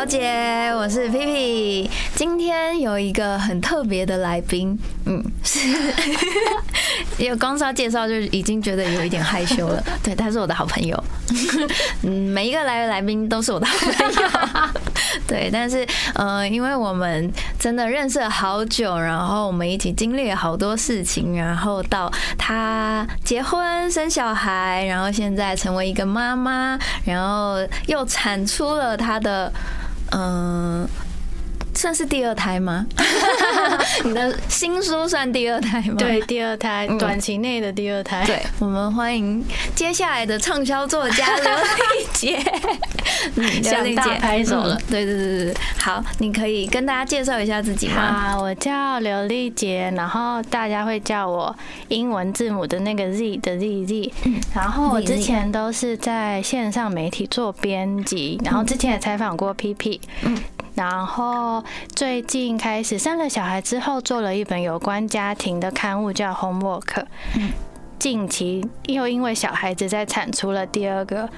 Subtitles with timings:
[0.00, 1.90] 小姐，我是 P P。
[2.14, 4.74] 今天有一个很特别的来宾，
[5.04, 5.58] 嗯，是
[7.22, 9.84] 有光是要介绍就已经觉得有一点害羞了。
[10.02, 11.04] 对，他是我的好朋友。
[12.02, 14.30] 嗯，每一个来的来宾都是我的好朋友。
[15.26, 27.56] 对，但是呃，因为我们真的认识了好久，然后我们一起经历了好多事情，然后到他结婚生小孩，然后现在成为一个妈妈，然后
[27.86, 29.52] 又产出了他的
[30.10, 31.09] 嗯。
[31.80, 32.84] 算是第二胎吗？
[34.04, 35.94] 你的新书算第二胎吗？
[35.96, 38.22] 对，第二胎，短期内的第二胎。
[38.26, 39.42] 对，我们欢迎
[39.74, 42.38] 接下来的畅销作家刘丽姐。
[43.34, 44.78] 刘丽姐拍手了。
[44.90, 48.12] 对对对对好，你可以跟大家介绍一下自己吗？
[48.12, 51.56] 好，我叫刘丽杰，然后大家会叫我
[51.88, 54.12] 英文字母的那个 Z 的 Z Z。
[54.54, 59.98] 然后我之前都是在线上媒体做编辑，然后之前也采访过 P P。
[60.24, 60.36] 嗯。
[60.80, 61.62] 然后
[61.94, 66.80] 最近开始生了小孩之后，做了一本有关家庭的刊物，叫《Homework》。
[67.98, 71.28] 近期又因为小孩子在产出了第二个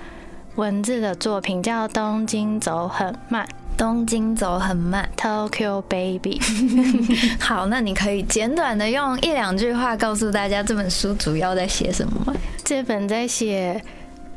[0.55, 3.45] 文字的作品，叫《东京走很慢》。
[3.77, 6.41] 东京走很慢，Tokyo Baby。
[7.41, 12.33] 好，那你可以简短的用一两句话告诉大家这本书主要在写什么吗？
[12.63, 13.83] 这本在写。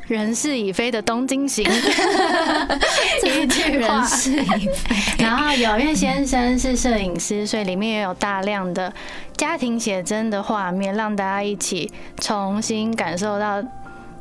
[0.08, 1.64] 人事已非的东京行，
[3.24, 5.24] 一句人事已非。
[5.24, 8.92] 然后有因为先生是摄影师，所以里面也有大量的
[9.36, 11.90] 家庭写真的画面，让大家一起
[12.20, 13.60] 重新感受到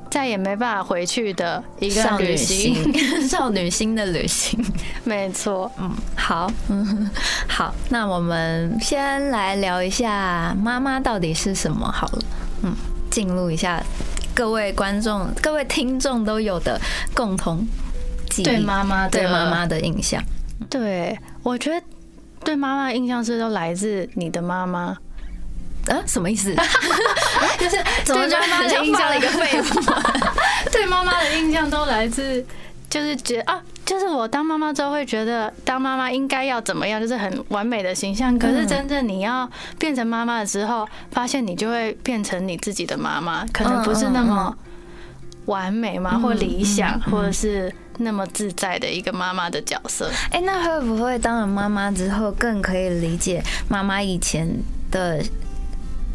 [0.10, 3.96] 再也没办法回去的一个旅行，少女心。
[3.96, 4.66] 的旅行。
[5.04, 7.10] 没错，嗯，好，嗯，
[7.48, 12.24] 好，那我们先来聊一下妈妈到底是什么好了，
[12.64, 12.74] 嗯，
[13.12, 13.80] 进入一下。
[14.36, 16.80] 各位观众、各位听众都有的
[17.14, 17.66] 共同
[18.30, 20.22] 记忆，对妈妈、对妈妈的印象。
[20.70, 21.86] 对，我觉得
[22.44, 24.98] 对妈妈的印象是都来自你的妈妈。
[25.88, 26.54] 啊，什么意思？
[27.58, 29.66] 就是对妈妈的印象的一个废物。
[30.70, 32.46] 对妈妈的印象都来自。
[32.88, 38.38] 就是觉得啊，就是我当妈妈之后会觉得当妈妈应该要怎么样，就是很完美的形象。
[38.40, 39.48] 可是真正你要
[39.78, 44.58] 变成妈妈的时候，发现你就会变成你自己的妈妈，可能不是那么
[45.46, 50.10] 完美嘛，或理想，或者是那么自在的一个妈妈的角色。
[50.32, 54.48] 哎，那会不会当了妈妈之后更可以理解妈妈以前
[54.90, 55.24] 的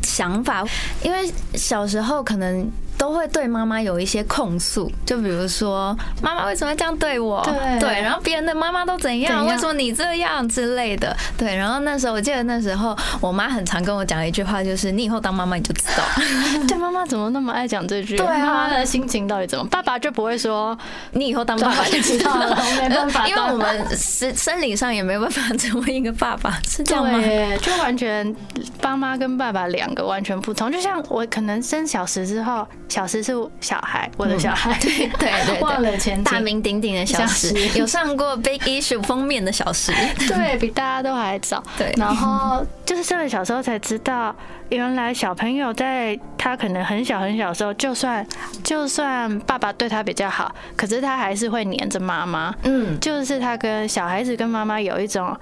[0.02, 0.64] 想法？
[1.04, 2.68] 因为小时候可能。
[3.00, 7.42] 都会对妈妈有一些控诉，就比如说妈妈为什么要这样对我？
[7.80, 9.46] 对，然后别人的妈妈都怎样？
[9.46, 11.16] 为什么你这样之类的？
[11.38, 16.04] 对，然后那时候我记得那时候我妈很常跟我讲一句话，就是你以后当妈妈你就知道。
[16.68, 18.18] 对，妈妈怎么那么爱讲这句？
[18.18, 19.66] 对啊，妈妈的心情到底怎么？
[19.70, 20.76] 爸爸就不会说
[21.12, 27.18] 你以后当爸爸就知道了， 没办法，因为我们生生理上也没办法成为一个爸爸，是这样吗？
[27.62, 28.36] 就完全
[28.78, 30.70] 爸妈跟爸爸两个完全不同。
[30.70, 32.68] 就像我可能生小时之后。
[32.90, 39.92] 小石是小孩，我的小孩，对 对对，忘了前大名鼎鼎的小石，有上过 Big Issue 封面的小石，
[40.28, 41.62] 对比大家都还早。
[41.78, 44.34] 对，然后就是上了小时候才知道，
[44.70, 48.26] 原来小朋友在他可能很小很小的时候，就算
[48.64, 52.52] 就算爸爸对他比较好，可是他还是会黏着妈妈。
[52.64, 55.34] 嗯，就是他跟小孩子跟妈妈有一种。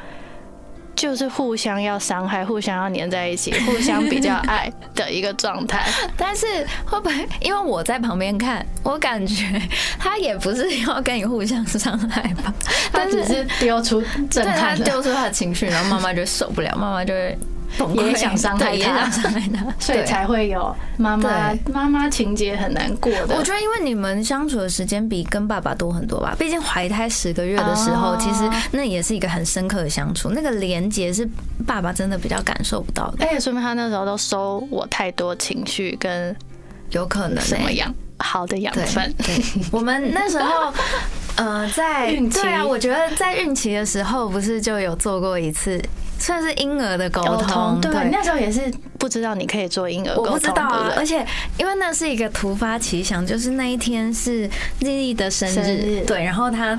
[0.98, 5.86] 就是互相要伤害，互相要黏在一起， 互相比较爱的一个状态。
[6.18, 6.44] 但是
[6.84, 9.62] 会不会因为我在旁边看，我感觉
[9.96, 12.52] 他也不是要跟你互相伤害吧？
[12.92, 17.38] 他只是丢出震撼，丢出他的情绪，然后妈妈就受不了，妈妈就会。
[17.94, 23.36] 也想伤害他，伤害他，所以才会有妈妈妈妈情节很难过的。
[23.36, 26.34] 我觉得，因为你们相处的时间比跟爸爸多很多吧。
[26.38, 31.28] 毕竟怀胎十个月的时候，其实那也是一个很深刻的相处，那个连接是
[31.66, 33.24] 爸爸真的比较感受不到的。
[33.24, 36.34] 而且说明他那时候都收我太多情绪跟
[36.90, 39.14] 有可能什么样好的养分。
[39.70, 40.72] 我们那时候。
[41.38, 45.80] 呃，在对啊，我觉得在孕期的时候，不是就有做过一次，
[46.18, 47.80] 算是婴儿的沟通。
[47.80, 50.92] 对，那时候也是不知道你可以做婴儿沟通，我不知道啊。
[50.96, 51.24] 而且
[51.56, 54.48] 因为那是一个突发奇想，就是那一天是
[54.80, 56.78] 丽丽的生日，对，然后她。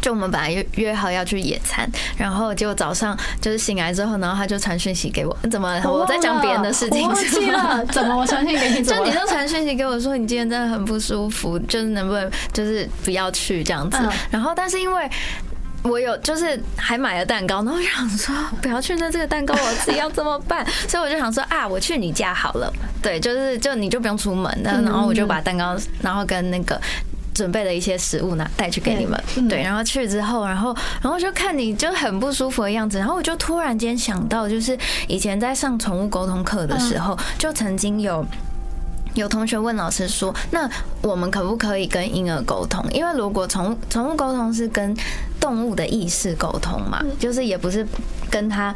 [0.00, 1.84] 就我们本来约约好要去野餐，
[2.16, 7.02] 然后结果早上就是醒来之后，然后他就传讯息给我，怎么我在讲别人的事情？
[7.02, 8.84] 忘记了， 怎么我传讯给你？
[8.84, 13.98] 就你就传讯息给我说你今天真的很不舒服，就是能不能就是不要去这样子？
[14.30, 15.10] 然后但是因为
[15.82, 20.66] 我有就是还买了蛋糕，然后我想说不要去，那这个蛋糕我自己要怎么办？
[20.88, 22.72] 所以我就想说啊，我去你家好了，
[23.02, 26.80] 对，就是就你就不用出门，然后我就把蛋糕，然后跟那个。
[27.34, 34.76] 准备了一些食物拿带去给你们，对，然后去之后，然后然后就看你就很不舒服的样子，然后我就突然间想到，就是
[35.06, 38.26] 以前在上宠物沟通课的时候，就曾经有。
[39.14, 40.68] 有同学问老师说：“那
[41.02, 42.84] 我们可不可以跟婴儿沟通？
[42.92, 44.96] 因为如果宠宠物沟通是跟
[45.40, 47.86] 动物的意识沟通嘛，就是也不是
[48.30, 48.74] 跟他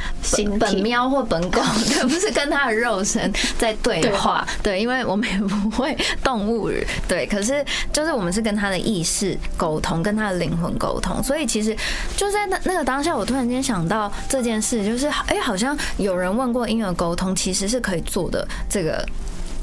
[0.58, 7.26] 本喵或本狗，对， 不是跟他的肉身在对话，对，因为我们也不会动物语，对。
[7.26, 11.22] 可是就是我们是跟他的意识沟通，跟他的灵魂沟通。
[11.22, 11.76] 所以其实
[12.16, 19.04] 就在那那个当下，我突然间想到这件事，就是哎，好像有人问过婴儿沟通，其实是可以做的这个。”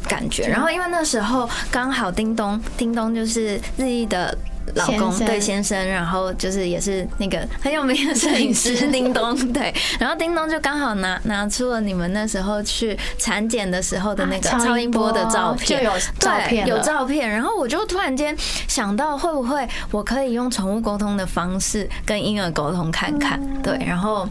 [0.10, 4.36] 感觉，然后因为那时候刚好叮咚，叮咚就是日裔的
[4.76, 18.36] 老公对先生，然后就是也是那个很有名的摄影师 叮咚对，然后叮咚就刚好拿拿出了你们那时候去产检的时候的那个超音波的照片，就有照片，有照片，然后我就突然间
[18.68, 23.40] 想到，会不会我可以用宠物沟通的方式跟婴儿沟通看看？
[23.62, 24.28] 对，然后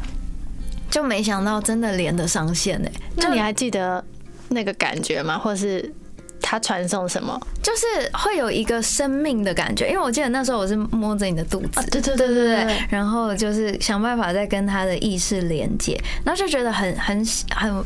[0.91, 4.05] 就没想到真的连得上线哎，那你还记得？
[4.49, 5.39] 那个感觉吗？
[5.39, 5.93] 或者是
[6.41, 7.39] 他传送什么？
[7.63, 17.85] 就是会有一个生命的感觉，因为我记得那时候我是摸着你的肚子，对对对对对，然后就是想办法再跟他的意识连接，然后就觉得很很很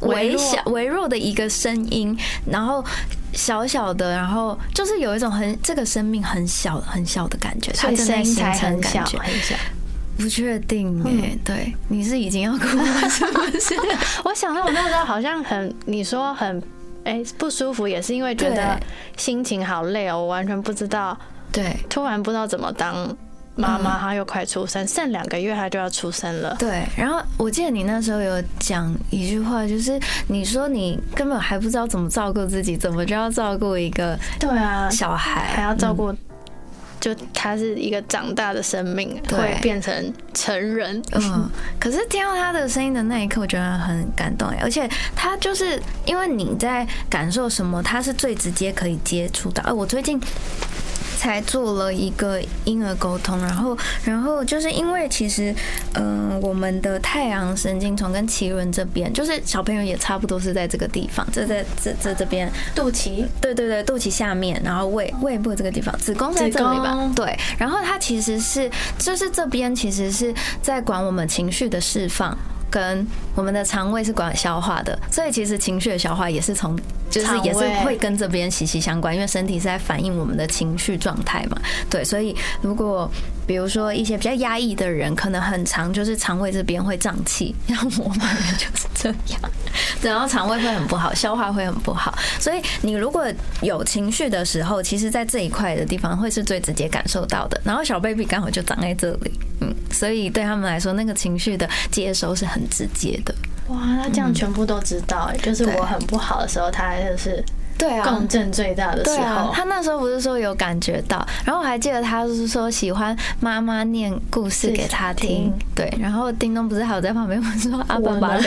[0.00, 2.18] 微小微弱的一个声音，
[2.50, 2.84] 然后
[3.32, 9.18] 小小的，然后就是有一种很这个生命很小很小的感觉，它正在形成感觉。
[10.20, 13.74] 不确定哎，对，你是已经要哭了是不是？
[14.24, 16.62] 我想到我那时候好像很，你说很
[17.04, 18.78] 哎不舒服，也是因为觉得
[19.16, 21.18] 心情好累哦，我完全不知道，
[21.50, 23.16] 对，突然不知道怎么当
[23.56, 26.82] 妈妈，她又快出生，剩两个月她就要出生了，对。
[26.96, 36.14] 然后我记得你那时候有讲一句话，就是你说你根本还不知道怎么照顾自己，怎么就要照顾一个对啊小孩，还要照顾。
[37.00, 41.02] 就他是一个长大的生命，会变成成人。
[41.12, 41.50] 嗯，
[41.80, 49.62] 可是听到他的声音的那一刻，我觉得很感动而且他就是因为你在感受什么，他是最直接可以接触到。
[49.62, 50.20] 哎，我最近。
[51.20, 55.54] 才做了一个婴儿沟通，然后，然后就是因为其实，
[55.92, 67.12] 嗯，我们的太阳神经丛跟脐轮这边，就是小朋友也差不多是在这个地方，这在这这这边肚脐，对对对，肚脐下面，然后胃胃部这个地方，子宫在这里吧？
[67.14, 72.34] 对，然后它其实是就是这边其实是在管我们情绪的释放。
[72.70, 76.78] 跟我们的肠胃是管消化的，所以其实情绪的消化也是从，
[77.10, 81.60] 就是也是会跟这边息息相关，因为身体是在反映我们的情绪状态嘛。
[81.90, 83.10] 对，所以如果
[83.50, 89.40] 比如说一些比较压抑的人，可能很长就是肠胃这边会胀气，像我本人就是这样，
[90.00, 92.16] 然后肠胃会很不好，消化会很不好。
[92.38, 93.26] 所以你如果
[93.60, 97.60] 有情绪的时候，其实在这一块的地方会是最直接感受到的。
[97.64, 99.32] 然后小 baby 刚好就长在这里，
[99.62, 102.62] 嗯，所以对他们来说，那个情绪的接收是很。
[102.70, 103.34] 直接的
[103.66, 107.44] 哇，那这样全部都知道哎，就是我很不好的时候，他就是
[107.80, 109.50] 对啊，共振最大的时候。
[109.54, 115.90] 他那时候不是说有感觉到，然后我还记得他是说喜欢妈妈念故事给他听，对。
[115.98, 118.36] 然后叮咚不是还有在旁边说阿爸爸，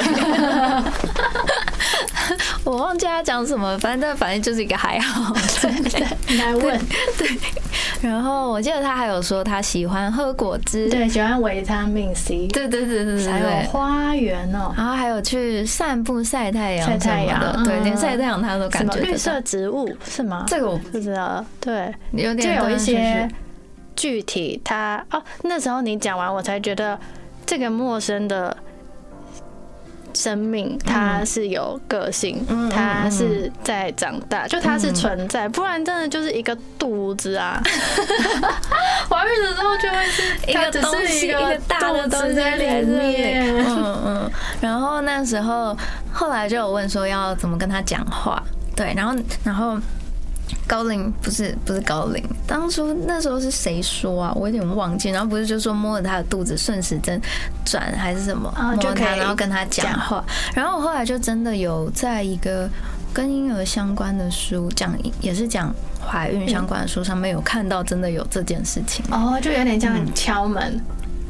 [2.63, 5.35] 我忘记他讲什么，反正反正就是一个还好，
[6.27, 6.79] 你来问
[7.17, 7.27] 对。
[8.01, 20.43] 然后我记得他还有说他喜欢喝果汁，对，喜欢维他命 C，对对对对对，还有花园哦，然后还有去散步晒太阳，晒太阳对，连晒太阳他都感觉绿色植物是吗？
[20.47, 23.29] 这个我不知道，对，有点就有一些
[23.95, 26.99] 具体它哦，那时候你讲完我才觉得
[27.45, 28.55] 这个陌生的。
[30.15, 37.59] 生命它是有个性，它是在长大，就它是存在，不然真的就是一个肚子啊。
[39.09, 43.57] 怀孕的时候就会是 一个东西，一个大的东西在里面。
[43.65, 44.31] 嗯嗯。
[44.61, 45.75] 然后那时候
[46.13, 48.41] 后来就有问说要怎么跟他讲话，
[48.75, 49.79] 对，然后然后。
[50.67, 54.31] 高龄不是不是高龄，当初那时候是谁说啊？
[54.35, 55.09] 我有点忘记。
[55.09, 57.19] 然后不是就说摸着他的肚子顺时针
[57.65, 60.23] 转还是什么摸他，然后跟他讲话。
[60.53, 62.69] 然后我后来就真的有在一个
[63.13, 69.03] 跟婴儿相关的书讲，也是讲怀孕相关的书上面有看到真的有这件事情。
[69.11, 70.79] 哦，就有点像敲门，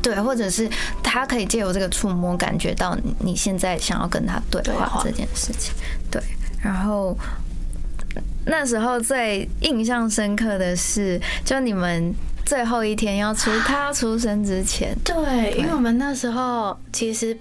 [0.02, 0.70] 对，或者是
[1.02, 5.74] 他可以借由这个触摸感觉到你现在想要跟他对话这件事情。
[6.12, 6.22] 对，
[6.64, 7.16] 然后。
[8.46, 12.14] 那时候最印象深刻的是，就你们
[12.46, 17.36] 最后一天要出他要出生之前，对，因为我们那时候其实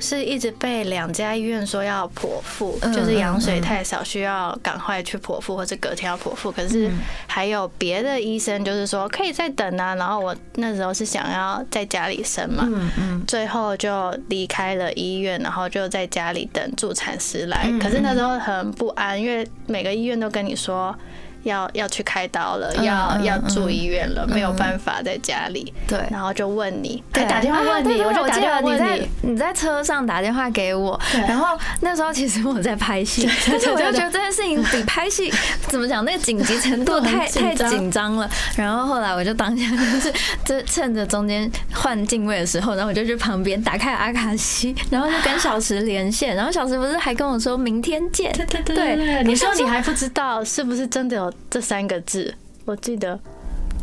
[0.00, 6.50] 是一直被两家医院说要剖腹，嗯就是羊水太少，需要赶快去剖腹，或者隔天要剖腹。
[6.50, 6.90] 可是
[7.26, 9.94] 还有别的医生就是说可以再等啊。
[9.94, 17.66] 然后我那时候是想要在家里生嘛，嗯嗯，最后就离开了医院，然后就在家里等助产师来。
[17.66, 20.94] 嗯可是那时候很不安，因为每个医院都跟你说。
[21.42, 25.72] 要要去开刀了，嗯要嗯要住医院了，没有办法在家里。
[25.86, 25.98] 对。
[26.10, 29.38] 然后就问你，对，打电话问你，我就打记得电话问你在你。
[29.38, 35.32] 在车上打电话给我，对然后那时候其实我在拍戏，但是我就觉得这件事情比拍戏
[35.68, 38.28] 怎么讲，那个紧急程度 太太紧张了。
[38.56, 40.12] 然后后来我就当下就是
[40.44, 52.34] 这趁着中间换镜位的时候，然后我就去旁边打开阿卡西，然后就跟小石连线，然后小石不是还跟我说明天见，对对对对对，你说你还不知道是不是真的有这三个字？
[52.64, 53.18] 我记得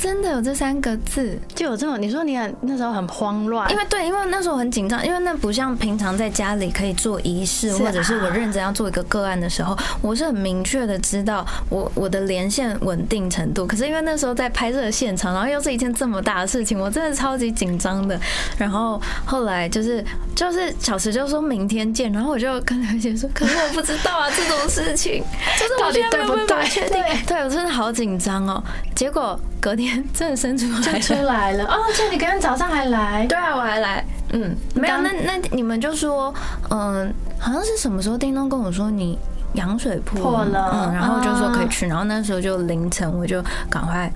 [0.05, 1.35] 真的有这三个字。
[1.55, 13.65] 就有这种，你说你很那时候很慌乱，因为对，因为那时候很紧张，因为那不像平常在家里可以做仪式，啊或者是我认真要做一个个案的时候，我是很明确的知道我我的连线稳定程度。
[13.65, 18.19] 可是因为那时候在拍摄现场，然后又是一件这么大的事情，我真的超级紧张的。
[18.59, 25.23] 然后后来就是就是小石就说明天见，然后我就跟刘姐说， 可是我不知道啊这种事情，
[25.57, 26.45] 就是我到底对不对
[26.89, 27.25] 对。
[27.25, 28.63] 对我真的好紧张哦。
[28.93, 30.99] 结果隔天真的生出来就了。
[30.99, 31.65] 出来了。
[31.65, 36.33] 哦，就你刚刚早上还来，对啊，我还来，嗯，没有，那那你们就说，
[36.69, 39.17] 嗯，好像是什么时候叮咚跟我说你
[39.53, 40.71] 羊水破破了。
[40.73, 41.67] 嗯，然后就说可以啊。
[41.69, 44.11] 去，然后那时候就凌晨我就赶快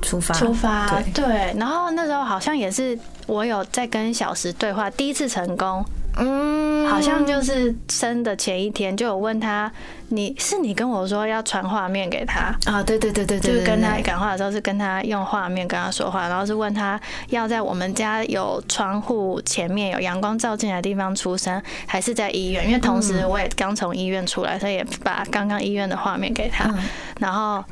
[0.00, 1.24] 出发，出发对。
[1.24, 5.84] 对，然后那时候好像也是我有在跟小石对话，第一次成功，
[6.16, 9.70] 嗯，好像就是生的前一天就有问他，
[10.08, 17.00] 你是你跟我说要传画面给他，啊，对对对对对，就是跟他讲话的时候是跟他用画面跟他说话，然后是问他
[17.30, 22.66] 要在我们家有窗户前面有阳光照进来的地方出生，还是在医院？
[22.66, 26.78] 因为同时我也刚从医院出来，所以也把刚刚医院的画面给他，嗯
[27.20, 27.64] 然后。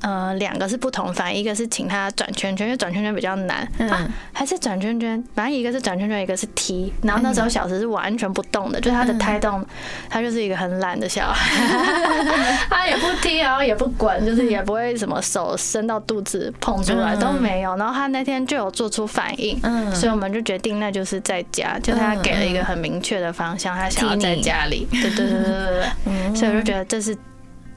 [0.00, 3.88] 呃，两个是不同反应，一个是请他转圈圈，因为转圈圈比较难，嗯。
[3.88, 6.92] 啊，还是转圈圈，反正一个是转圈圈，一个是踢。
[7.02, 9.64] 然后那时候小石是完全不动的，就是他的胎动，
[10.08, 11.66] 他就是一个很懒的小孩，
[12.68, 17.20] 他也不踢，然后也不滚，就是也不会什么手伸到肚子碰出来嗯。
[17.20, 17.76] 都没有。
[17.76, 19.94] 然后他那天就有做出反应，嗯。
[19.94, 24.86] 所以我们就决定那就是在家，就他给了一个很明确的方向，他想要在家里。
[24.90, 27.16] 对对对对对对， 所以我就觉得这是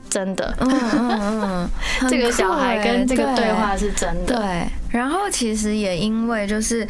[0.09, 1.69] 真的，嗯嗯嗯，
[2.01, 4.35] 很这个小孩跟这个对对话是真的。
[4.35, 6.87] 对，然后其实也因为就是。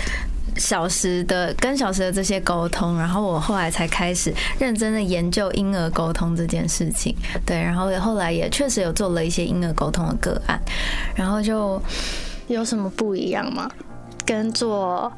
[0.57, 7.15] 小时的跟小时的这些沟通，然后我后来才开始认真的研究婴儿沟通这件事情。
[7.45, 10.59] 对，然后后来也确实有做了一些婴儿沟通的个案，
[11.15, 11.81] 然后就
[12.47, 13.69] 有什么不一样吗？
[14.25, 15.09] 跟做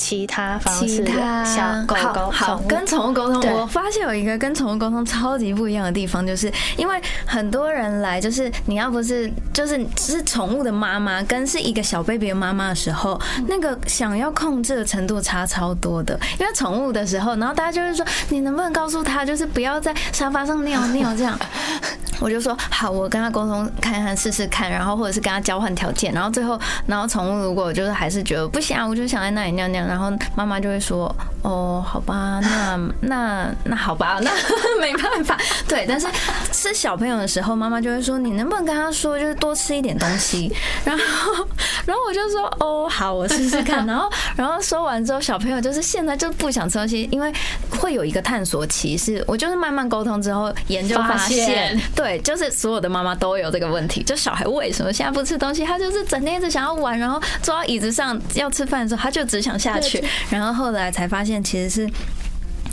[0.00, 16.18] 其他方式的其他小狗狗好好跟宠物沟通，我发现有一个跟宠物沟通超级不一样的地方，就是因为很多人来，就是你要不是就是是宠物的妈妈，跟是一个小 baby 的妈妈的时候，那个想要控制的程度差超多的。
[16.38, 21.38] 因为宠物的时候，然后大家就会说，你能不能告诉他，就是不要在沙发上尿尿这样。
[22.20, 34.30] 我就说好，我跟他沟通看看试试看，然后或者是跟他交换条件，然后最后，然后宠物如果就是还是觉得不行啊，我就想在那里尿尿，然后妈妈就会说哦，好吧，那那那好吧，那
[34.80, 35.36] 没办法，
[35.66, 36.06] 对，但是
[36.52, 40.52] 吃小朋友的时候，妈妈就会说你能不能跟他说就是多吃一点东西，
[40.84, 41.04] 然后
[41.86, 47.32] 然后我就说哦好，我试试看，然后然后说完之后，小朋友就是现在就不想吃东西，因为
[47.78, 61.88] 会有一个探索期，是我就是慢慢沟通之后研究发发现现，对，就是所有的妈妈都有这个问题，就小孩为什么现在不吃东西，他就是整天一直想要玩，然后坐到椅子上要吃饭的时候，他就只想下去，然后后来才发现其实是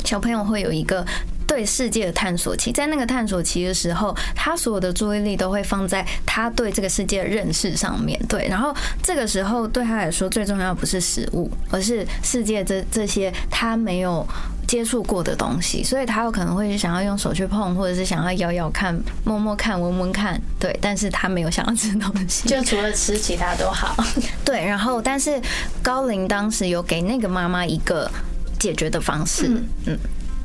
[0.04, 1.06] 小朋友会有一个。
[1.48, 8.20] 对世界的探索期，在那个探索期的时候，他所有的注意力都会放在他对这个世界的认识上面。
[8.28, 14.28] 对，然后这个时候对他来说最重要的不是食物，而是世界这这些他没有
[14.68, 22.50] 接触过的东西，所以他有可能会想要用手去碰，或者是想要咬咬看、摸摸看、闻闻看，对，但是他没有想要吃东西。
[22.50, 23.96] 就除了吃，其他都好。
[24.44, 25.42] 对，然后但是
[25.82, 28.12] 高龄当时有给那个妈妈一个
[28.60, 30.00] 解决的方式，嗯嗯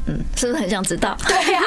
[0.06, 1.16] 嗯，是不是很想知道？
[1.26, 1.60] 对呀，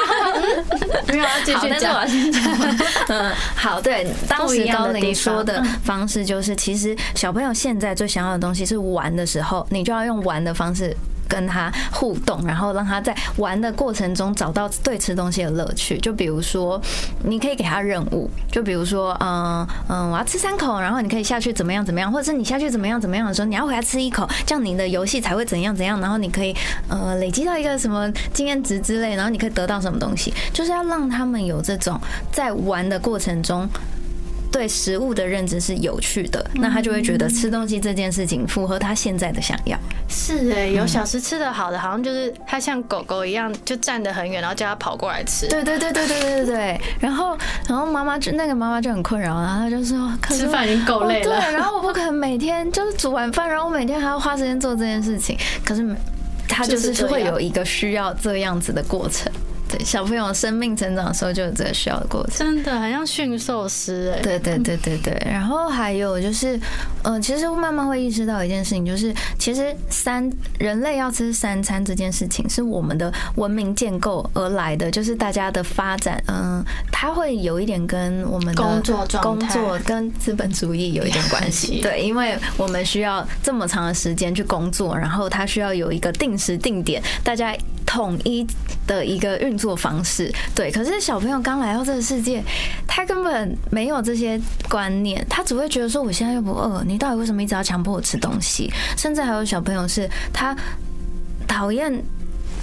[1.08, 2.06] 没有要继好，续讲。
[3.08, 10.94] 嗯，好，对，当时高龄说的方式就是，其实小朋友现在最想要的东西是玩的时候，你就要用玩的方式
[11.28, 15.98] 跟他互动，然后让他在玩的过程中找到对吃东西的乐趣。
[15.98, 16.80] 就比如说，
[17.24, 26.54] 你可以给他任务，就比如说，嗯嗯，我要吃三口，然后你可以下去怎么样怎么样，或者是你下去怎么样怎么样的时候，你要回来吃一口，这样你的游戏才会怎样怎样，然后你可以
[26.88, 32.00] 呃累积到一个什么经验值之类，然后你可以得到什么东西，就是要让他们有这种
[32.32, 33.68] 在玩的过程中。
[34.50, 39.78] 对食物的认知是有趣的，那他就会觉得吃东西这件事情符合他现在的想要。
[40.08, 45.46] 是哎，有小时吃的好的，好像就是他像狗狗一样，就站得很远，然后叫他跑过来吃。
[45.48, 46.80] 对对对对对对对。
[47.00, 47.36] 然后
[47.68, 51.40] 然后妈妈就那个妈妈就很困扰，然后他就说吃饭已经够累了。
[51.40, 55.36] 对，然后我不可能每天就是煮晚饭，然后我每天还要花时间做这件事情。
[55.64, 55.84] 可是
[56.48, 59.30] 他就是会有一个需要这样子的过程。
[59.76, 64.20] 对小朋友生命成长的时候就有这个需要的过程，真的很像驯兽师哎。
[64.22, 66.58] 对对对对对，然后还有就是，
[67.02, 81.80] 嗯，其实慢慢会意识到一件事情，就是其实三人类要吃三餐这件事情是我们的文明建构而来的，就是大家的发展，嗯，它会有一点跟我们的工作工作跟资本主义有一点关系。
[81.82, 87.54] 对，因为我们需要这么长的时间去工作，然后它需要有一个定时定点，大家。
[87.86, 88.46] 统一
[88.86, 90.70] 的一个运作方式，对。
[90.70, 92.42] 可是小朋友刚来到这个世界，
[92.86, 94.38] 他根本没有这些
[94.68, 100.54] 观念，他只会觉得说：“我现在又不饿，你到底为什么一直要强迫我吃东西？”甚至还有小朋友是他
[101.46, 102.04] 讨厌。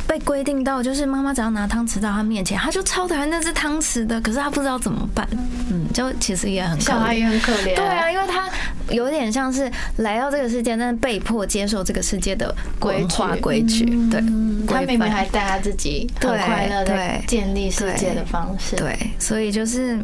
[0.07, 4.19] 被规定到，就是妈妈只要拿汤匙到他面前，他就超讨厌那只汤匙的。
[4.22, 5.27] 可是他不知道怎么办，
[5.72, 7.75] 嗯，就其实也很小孩也很可怜。
[7.75, 8.50] 对啊，因为他
[8.89, 13.86] 有点像是来到这个世界，但是被迫接受这个世界的规划规矩。
[14.10, 14.22] 对，
[14.67, 16.95] 他明明还带他自己很快乐的
[17.25, 18.75] 建立世界的方式。
[18.75, 19.98] 对，所以就是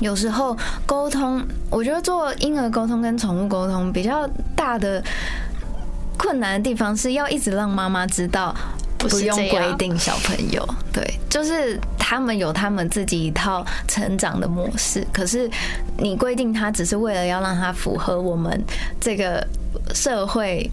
[0.00, 5.02] 有时候沟通，我觉得做婴儿沟通跟宠物沟通比较大的
[6.18, 8.54] 困难的地方，是要一直让妈妈知道。
[9.08, 15.06] 不用规定小朋友，对，就是他们有他们自己一套成长的模式。
[15.12, 15.50] 可是
[15.98, 18.62] 你规定他，只是为了要让他符合我们
[19.00, 19.46] 这个
[19.94, 20.70] 社会，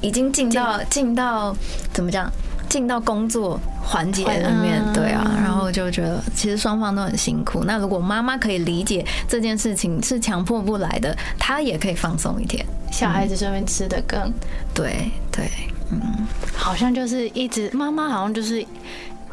[0.00, 1.54] 已经进到进到
[1.92, 2.30] 怎么讲，
[2.68, 5.24] 进到工作环节里面，对啊。
[5.42, 7.64] 然后就觉得其实双方都很辛苦。
[7.64, 14.32] 那如果妈妈可以理解这件事情是强迫不来的，她也可以放松一点，小孩子这边吃的更
[14.74, 15.50] 对对。
[15.90, 18.64] 嗯，好像就是一直妈妈好像就是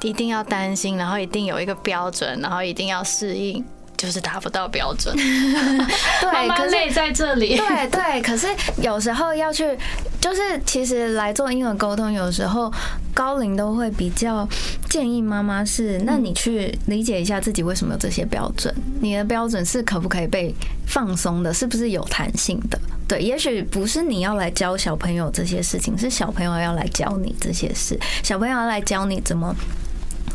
[0.01, 3.63] 一定要担心，然后一定有一个标准，然后一定要适应，
[3.97, 5.15] 就是达不到标准。
[5.15, 7.57] 对，可累在这里。
[7.57, 8.47] 对对，可是
[8.81, 9.77] 有时候要去，
[10.19, 12.71] 就是其实来做英文沟通，有时候
[13.13, 14.47] 高龄都会比较
[14.89, 20.53] 建议妈妈是，那你去理解一下自己为什么有这些标准，你的标准是可不可以被
[20.87, 22.79] 放松的，是不是有弹性的？
[23.07, 27.99] 对，也许不是你要来教小朋友这些事情，是小朋友要来教你这些事。
[28.23, 29.55] 小朋友要来教你怎么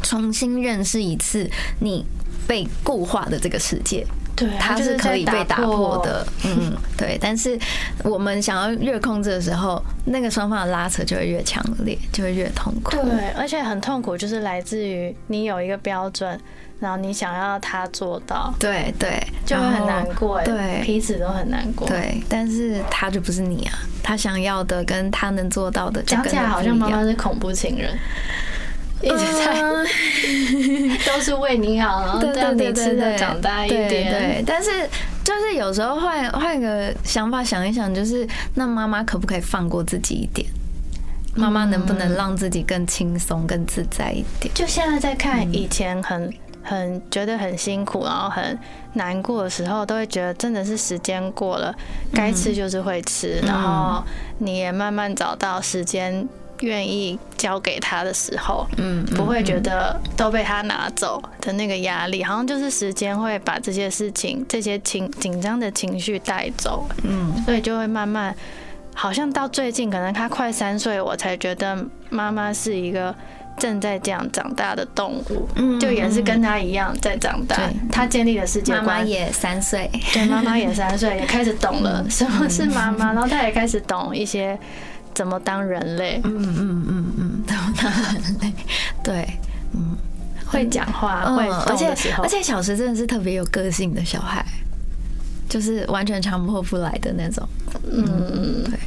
[0.04, 2.06] 重新认识一次你
[2.50, 4.04] 被固化的这个世界。
[4.34, 6.26] 对，它是可以被打破的。
[6.44, 7.16] 嗯， 对。
[7.20, 7.56] 但是
[8.02, 12.90] 我们想要越控制的时候，那个双方的拉扯就会越强烈，就会越痛苦。
[12.90, 16.40] 对，而且很痛苦，就是来自于你有一个标准。
[16.80, 22.22] 然后你想要他做到，对对，就会很难过，对，彼此都很难过，对。
[22.26, 27.94] 但是他就不是你啊，他想要的跟他能做到的，讲起来好像妈妈是恐怖情人，
[29.02, 29.62] 一直在
[31.06, 33.88] 都是为你好，然后让你吃的长大一点。
[33.88, 34.70] 对，但是
[35.24, 40.46] 就是有时候换换个想法想一想，就是那妈妈可不可以放过自己一点？
[41.34, 44.52] 妈妈能不能让自己更轻松、更自在一点？
[44.54, 46.32] 就现在在看以前很。
[46.62, 48.56] 很觉得很辛苦，然后很
[48.92, 51.74] 难过的时候，都会觉得真的是时间过了，
[52.12, 54.04] 该吃就是会吃，然后
[54.38, 56.28] 你也慢慢找到时间
[56.60, 68.34] 愿意交给他的时候，嗯，不会觉得都被他拿走的那个压力，好像就是时间会把这些事情、这些情紧张的情绪带走，嗯，所以就会慢慢，
[68.94, 73.14] 好像到最近，可能他快三岁，我才觉得妈妈是一个。
[73.58, 77.58] 正在这样长大的动物，嗯就也是跟他一样在长大。
[77.92, 84.58] 他建立了世界观，妈妈也三岁，对，妈妈也三岁，也开始懂了什么是妈妈，然后他也开始懂一些
[85.14, 86.20] 怎么当人类。
[86.24, 88.52] 嗯嗯嗯嗯，怎么当人类？
[89.04, 89.28] 对，
[89.72, 89.96] 嗯，
[90.46, 94.44] 会讲话，会而且而且小时真的是特别有个性的小孩，
[95.48, 97.46] 就是完全强迫不来的那种。
[97.90, 98.78] 嗯，对。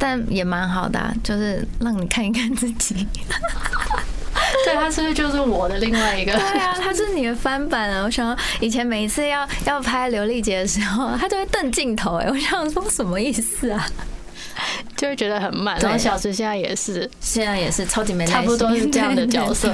[0.00, 3.04] 但也蛮好的，就是让你看一看自己。
[4.64, 6.32] 对，他是不是就是我的另外一个？
[6.32, 8.04] 对啊，他是你的翻版啊！
[8.04, 13.84] 我想以前每一次要要拍刘丽杰的时候，他就会瞪镜头，哎，我想说什么意思啊？
[14.98, 15.78] 就会觉得很慢。
[15.78, 19.72] 然后小石现在也是，现在也是超级没耐心，差不多是这样的角色，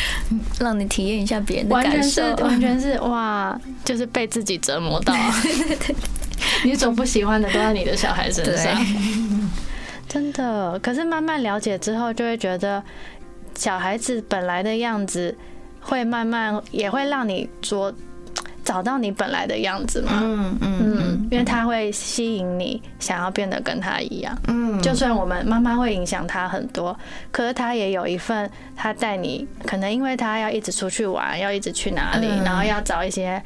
[0.58, 2.34] 让你体验一下别人的感受。
[2.36, 5.14] 完全是哇，就是被自己折磨到。
[6.64, 8.86] 你总不喜欢的都在你的小孩身上，
[10.08, 10.78] 真的。
[10.78, 12.82] 可是慢慢了解之后，就会觉得
[13.54, 15.36] 小孩子本来的样子，
[15.80, 17.94] 会慢慢也会让你着
[18.64, 20.20] 找到你本来的样子嘛。
[20.22, 24.36] 嗯嗯嗯，因为他会吸引你，想要变得跟他一样。
[24.48, 26.96] 嗯，就算我们妈妈会影响他很多，
[27.30, 33.42] 可是他也有一份，他带你，可能因为他要一直出去玩，要一直去哪里，嗯然后要找一些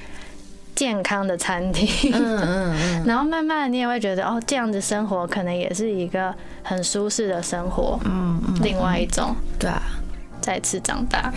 [0.75, 2.13] 健康的餐厅。
[2.15, 7.99] 嗯嗯嗯 然后慢慢你也会觉得，哦，这样子生活可能也是一个很舒适的生活。
[8.05, 9.83] 嗯嗯，另外一种对啊。
[10.49, 11.31] 再次长大，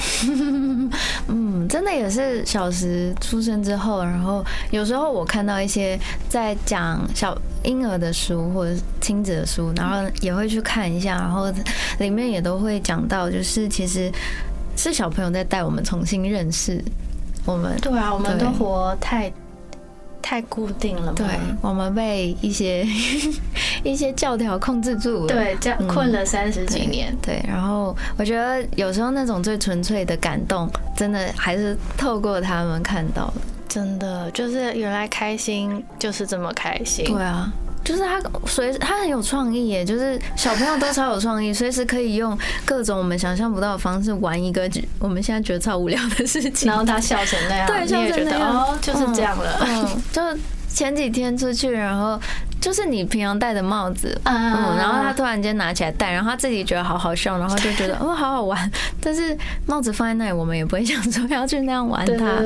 [1.28, 11.52] 嗯，真的也是小时出生之后，然后有时候我看到一些在讲小婴儿的书或者是亲子的书，然后也会去看一下，然后
[12.00, 14.10] 里面也都会讲到，就是其实
[14.78, 16.82] 是小朋友在带我们重新认识
[17.46, 19.30] 我们，对啊，我们都活太
[20.22, 21.14] 太固定了。
[21.14, 21.26] 对
[21.62, 22.86] 我们被一些
[23.84, 27.16] 一些教条控制住了，对，这样嗯困了三十几年。
[27.22, 33.34] 对，然后我觉得有时候那种最纯粹的感动，真的还是透过他们看到的。
[33.68, 37.06] 真的，就是原来开心就是这么开心。
[37.06, 37.52] 对啊，
[37.84, 46.70] 就是他随他很有创意耶，就是小朋友都超有创意，随时可以用各种我们想象不到的方式玩一个我们现在觉得超无聊的事情。
[46.70, 49.66] 然后他笑成那样，对你也觉得笑成那样哦，就是这样了。
[49.68, 50.22] 嗯，就
[50.74, 52.20] 前几天出去，然后
[52.60, 62.42] 就是你平常戴的帽子，嗯，然后他突然间拿起来戴，然后他自己觉得好好笑，然后就觉得哦好好玩， 但是帽子放在那里，我们也不会想说要去那样玩它。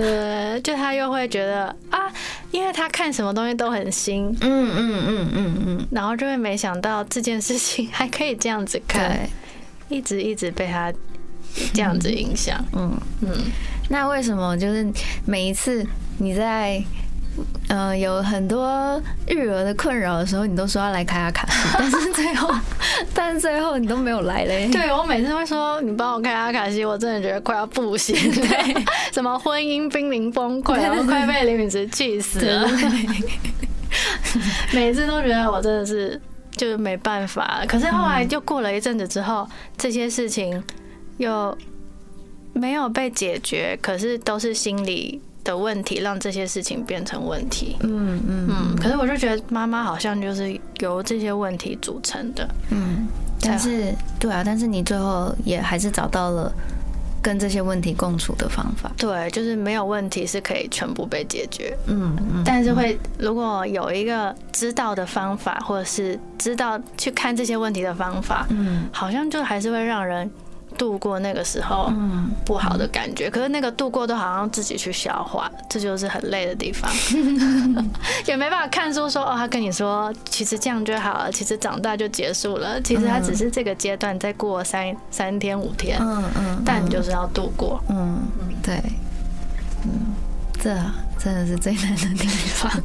[0.63, 2.11] 就他又会觉得啊，
[2.51, 9.19] 因为他看什么东西都很新，嗯嗯嗯嗯嗯，然后就会没想到这件事情还可以这样子看，
[9.89, 10.91] 一直一直被他
[11.73, 12.63] 这样子影响。
[12.73, 12.97] 嗯。
[13.21, 13.29] 嗯，
[13.89, 14.87] 那为什么就是
[15.25, 15.85] 每一次
[16.17, 16.81] 你在
[17.67, 21.47] 呃有很多育儿的困扰的时候，你都说要来开阿卡。
[21.49, 22.53] 西， 但是最后，
[23.13, 24.69] 但是最后你都没有来嘞？
[24.71, 32.67] 对我每次会说你帮我看阿卡西，我真的觉得快要不行，对， 什么婚姻濒临崩溃，然后快被林敏慈气死了，
[34.73, 36.19] 每次都觉得我真的是
[36.51, 37.63] 就是没办法。
[37.67, 40.61] 可是后来就过了一阵子之后，这些事情
[41.17, 41.57] 又
[42.53, 47.77] 没有被解决，可是都是心理的问题让这些事情变成问题。
[47.79, 52.45] 嗯嗯嗯，可是我就觉得妈妈好像就是由这些问题组成的。
[52.71, 53.07] 嗯，
[53.39, 56.51] 但是对啊，但是你最后也还是找到了
[57.21, 58.91] 跟这些问题共处的方法。
[58.97, 70.29] 对，就是没有问题是可以全部被解决，嗯嗯，但是会如果有一个知道的方法，或者是知道去看这些问题的方法，嗯好像就还是会让人
[70.77, 73.29] 度过那个时候嗯不好的感觉。
[73.29, 76.91] 可是那个度过都好像自己去消化，这就是很累的地方，
[78.27, 87.81] 也没办法看书说哦，他跟你说其实这样就好了，其实长大就结束了，其实他只是这个阶段再过三三天五天，嗯嗯，但你就是要度过。
[87.89, 88.21] 嗯
[88.61, 88.81] 对，
[89.83, 90.13] 嗯，
[90.61, 90.75] 这
[91.19, 92.71] 真的是最难的地方。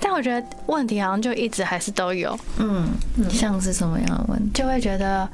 [0.00, 2.88] 但我觉得问题好像就一直还是都有，嗯，
[3.30, 4.50] 像是什么样的问题？
[4.54, 5.28] 就会觉得，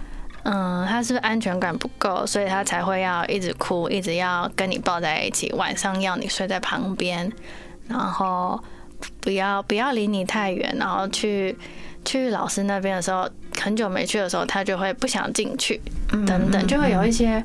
[0.45, 7.31] 嗯，他是不是安全感不够，所以他才会要一直哭，一直要跟你抱在一起，晚上要你睡在旁边，
[7.89, 8.63] 然后
[9.21, 11.57] 不要不要离你太远，然后去
[12.05, 13.29] 去老师那边的时候，
[13.61, 15.81] 很久没去的时候，他就会不想进去，
[16.13, 16.25] 嗯。
[16.25, 17.45] 等等，就会有一些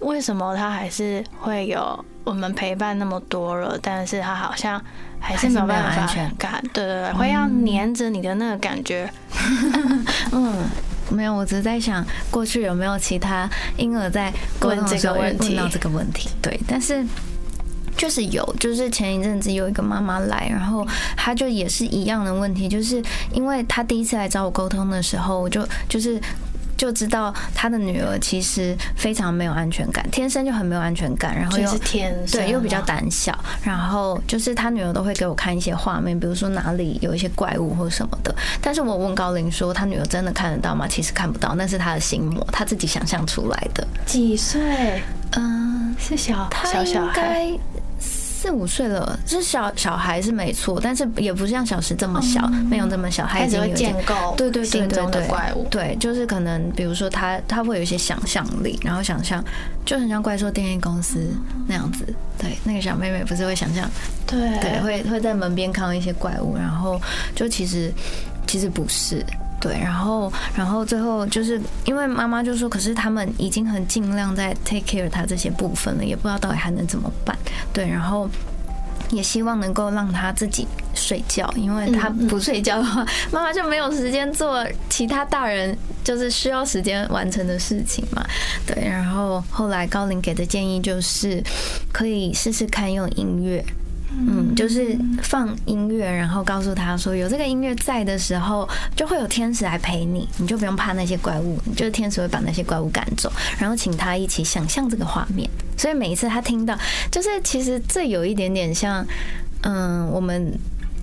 [0.00, 4.80] 为什么他还是会有我们陪伴那么多了，但是他好像
[5.18, 9.10] 还是没有办还是没有安全感，对对对，会要黏着你的那个感觉，
[10.32, 10.64] 嗯，
[11.10, 16.28] 没有，我只是在想，过去有没有其他婴儿在问这个问题问到这个问题？
[16.42, 17.04] 对，但是。
[17.96, 20.84] 就是有，就是前一阵子有一个妈妈来，然后
[21.16, 23.00] 她就也是一样的问题，就是
[23.32, 26.20] 因为她第一次来找我沟通的时候，我就就是
[26.76, 38.34] 就知道他的女儿其实非常没有安全感，天生就很没有安全感，然后又就是天生对，又比较胆小，然后就是他女儿都会给我看一些画面，比如说哪里有一些怪物或什么的。
[38.60, 40.86] 但是我问高林说，他女儿真的看得到吗？
[40.88, 43.86] 其实看不到，那是他的心魔，他自己想象出来的。
[44.06, 45.02] 几岁？
[45.36, 47.58] 嗯，是小小小孩，该
[48.44, 53.74] 四五岁了，是小小孩是没错，但是也不像小时这么小，没有这么小，他已经有点。
[53.74, 55.66] 建构对对对对心中的对怪物。
[55.70, 59.42] 对，就是可能比如说他他会有一些想象力，然后想象
[59.86, 61.26] 就很像怪兽电力公司
[61.66, 62.04] 那样子。
[62.36, 63.90] 对，那个小妹妹不是会想象
[64.26, 67.00] 对对，会会在门边看到一些怪物，然后
[67.34, 67.90] 就其实
[68.46, 69.24] 其实不是，
[69.64, 77.34] 对，然后然后最后就是因为妈妈就说，可是他们已经很尽量在 take care 他这些部分了，也不知道到底还能怎么办。
[77.72, 78.28] 对，然后。
[79.10, 88.24] 也希望能够让他自己睡觉，因为他不睡觉的话， 妈妈就没有时间做其他大人就是需要时间完成的事情嘛。
[88.66, 91.40] 对，然后后来高林给的建议就是
[91.92, 93.64] 可以试试看用音乐。
[94.16, 105.48] 嗯，就是放音乐，然后告诉他说，有这个音乐在的时候，就会有天使来陪你，你就不用怕那些怪物，就是天使会把那些怪物赶走，然后请他一起想象这个画面。
[105.76, 106.78] 所以每一次他听到，
[107.10, 109.04] 就是其实这有一点点像，
[109.62, 110.56] 嗯，我们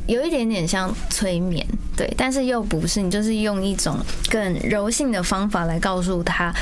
[0.08, 3.98] 有一点点像催眠，对，但是又不是，你就是用一种
[4.30, 6.54] 更柔性的方法来告诉他。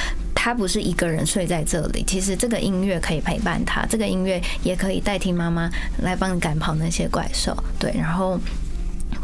[0.41, 5.69] 他不是一个人睡在这里，其实这个音乐可以陪伴他，这个音乐也可以代替妈妈
[6.01, 7.53] 来帮你赶跑那些怪兽。
[7.77, 8.39] 对，然后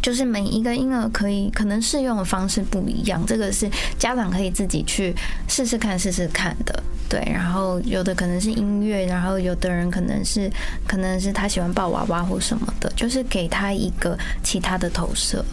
[0.06, 5.12] 就是每一个婴儿可以可能适用的方式不一样，这个是家长可以自己去
[5.48, 6.84] 试试看、试试看的。
[7.10, 10.48] 对，然后有的可能是音乐，然后有的人可能是
[10.88, 15.44] 可能是他喜欢抱娃娃或什么的，就是给他一个其他的投射。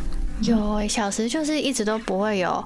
[0.43, 2.63] 有小时就是一直都不会有。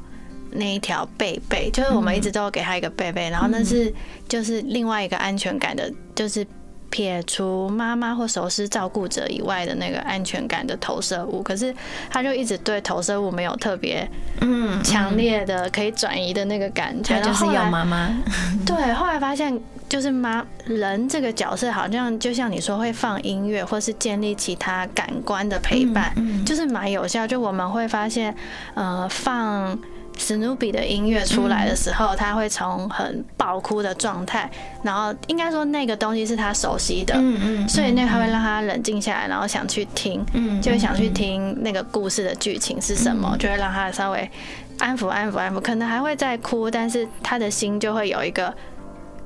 [0.52, 3.92] 那一条贝贝，就是我们一直都给他一个贝贝，然后那是
[4.28, 6.46] 就是另外一个安全感的，就是
[6.90, 11.42] 撇除妈妈或熟师照顾者以外的那个安全感的投射物。
[11.42, 11.74] 可是
[12.10, 14.08] 他就一直对投射物没有特别
[14.40, 18.10] 嗯强烈的可以转移的那个感觉，就是要妈妈。
[18.64, 27.26] 对，后来发现就是妈人这个角色好像就像你说会放音乐或是建立其他感官的陪伴，就是蛮有效。
[27.26, 28.34] 就我们会发现，
[28.74, 29.78] 呃，放。
[30.16, 34.50] 史努比的音乐出来的时候，他会从很爆哭的状态，
[34.82, 44.30] 然后应该说那个东西是他熟悉的，嗯嗯，所以那他会让他冷静下来，然后想去听，嗯，就会想去听那个故事的剧情是什么，就会让他稍微
[44.78, 48.52] 安抚安抚安抚，可能还会再哭，但是他的心就会有一个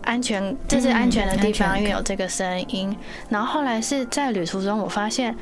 [0.02, 2.96] 安全，这是安全的地方，因为有这个声音。
[3.28, 5.36] 然后后来是在旅途中，我发现。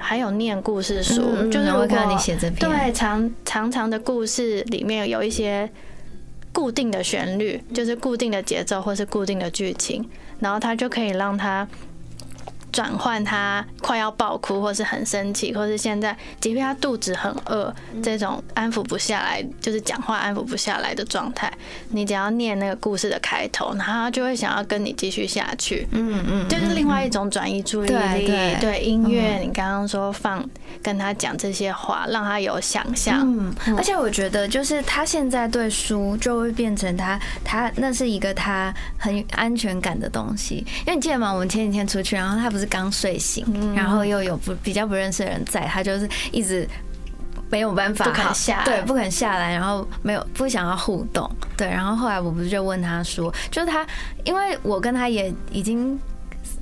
[0.00, 5.70] 还有念故事书，就是我看你写这篇，对长长长的故事里面有一些
[6.52, 10.08] 固定的旋律，就是固定的节奏或是固定的剧情，
[10.40, 11.68] 然后它就可以让它。
[12.80, 17.70] 转换他快要爆哭，或是很生气，或是现在即便他肚子很饿，
[18.02, 21.52] 这种安抚不下来，就是讲话安抚不下来的状态，
[21.90, 25.86] 你只要念那个故事的开头，然后他就会想要跟你继续下去。
[25.90, 28.26] 嗯嗯，就是另外一种转移注意力。
[28.62, 30.42] 对音乐，你刚刚说放
[30.82, 33.20] 跟他讲这些话，让他有想象。
[33.20, 41.30] 嗯，而且我觉得就是他现在对书就会变成他他那是一个他很安全感的东西，因为你记得吗？
[41.30, 42.69] 我们前几天出去，然后他不是。
[42.70, 46.68] 是刚睡醒，然后又有不比较不认识的人在，他就是一直
[47.50, 53.86] 没有办法不肯下，对，不肯下来，然后没有不想要互动，对，然后后来我不是就问他说，就是他，
[54.24, 55.98] 因为我跟他也已经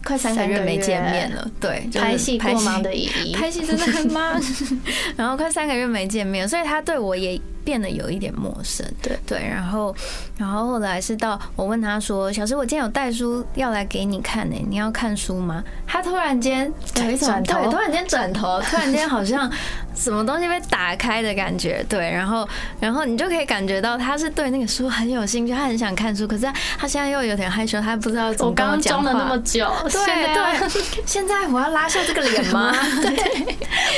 [0.05, 4.41] 快三个月没见面了，对，拍戏拍忙的姨，拍戏真的很忙，
[5.17, 7.41] 然后快三个月没见面，所以他对我也。
[7.69, 9.95] 变得有一点陌生，对对，然后，
[10.39, 19.51] 然后后来是到我问他说：“小石，我今天有带书要来给你看呢，你要看书吗？”他突然间有一种对，突然间转头，突然间好像
[19.95, 22.49] 什么东西被打开的感觉，对，然后，
[22.81, 29.05] 然后你就可以感觉到他是对那个书很有兴趣，他很想看书，可是他现在又有点害羞，他不知道怎么跟我刚装。
[29.05, 30.69] 了那么久，对对，
[31.05, 32.73] 现在我要拉下这个脸吗？
[33.03, 33.47] 对，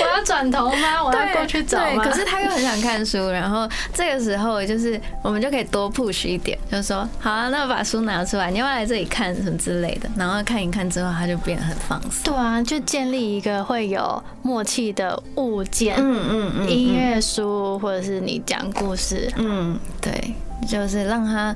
[0.03, 1.05] 我要转头吗？
[1.05, 2.03] 我要过去找吗？
[2.03, 3.60] 可是他又很想看书，然后。
[3.93, 12.33] 这个时候就是我们就可以多 push 一点，就是说，好啊，那我把书拿出来，你要来这里看什么之类的，然后看一看之后，他就变得很放松。
[12.33, 20.35] 对啊，就建立一个会有默契的物件，嗯嗯嗯，音乐书或者是你讲故事，嗯，对，
[20.69, 21.55] 就是让他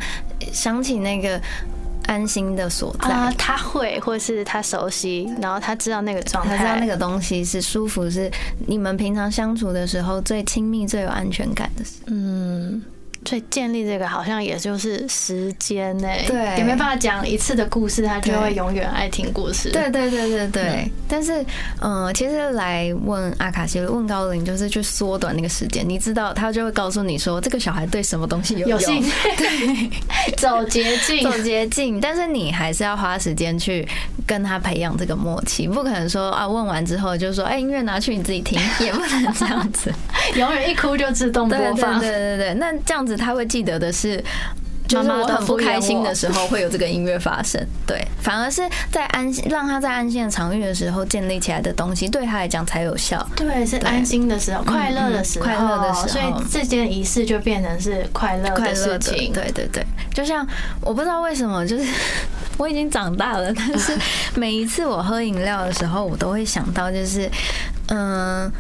[0.53, 1.41] 想起那个。
[2.07, 8.31] 安心的所在，他会，或是他熟悉，然后他知道那个状态，他知道那个东西是舒服，是
[8.67, 11.93] 你们平常相处的时候最亲密、最有安全感的事。
[12.07, 12.83] 嗯。
[13.25, 19.71] 所以建立这个好像也就是时间呢，对，也没办法讲一次的故事，他就会永远爱听故事。
[19.71, 20.91] 对对对对对。
[21.09, 21.45] 但是，
[21.81, 25.89] 嗯，其实来问阿卡西，问高龄，就是去缩短那个时间。
[25.89, 29.91] 你知道，他就会告诉你说，这个小孩对什么东西有有兴趣， 对，
[30.37, 32.01] 走捷径，走捷径。
[32.01, 33.87] 但是你还是要花时间去
[34.27, 39.93] 跟他培养这个默契，不可能说啊，问完之后就说，哎，音乐拿去你自己听， 也不能这样子，
[40.37, 41.99] 永远一哭就自动播放。
[42.01, 43.15] 对对对对，那这样子。
[43.17, 44.23] 他会记得的是，
[44.87, 47.61] 就是我很不开心的时候会有这个音乐发生。
[47.87, 53.27] 对，反而是在安心让他在安心的场域的时候建立起来的东西，对他来讲才有效。
[53.35, 59.33] 对，是安心的时候，快乐的时候，嗯快乐的时候所以这件仪式就变成是快乐快乐的，事情。
[59.33, 60.47] 对对对，就像
[60.81, 61.87] 我不知道为什么，就是
[62.59, 63.97] 我已经长大了，但是
[64.37, 67.31] 每一次我喝饮料的时候，我都会想到，就是
[67.89, 68.53] 嗯。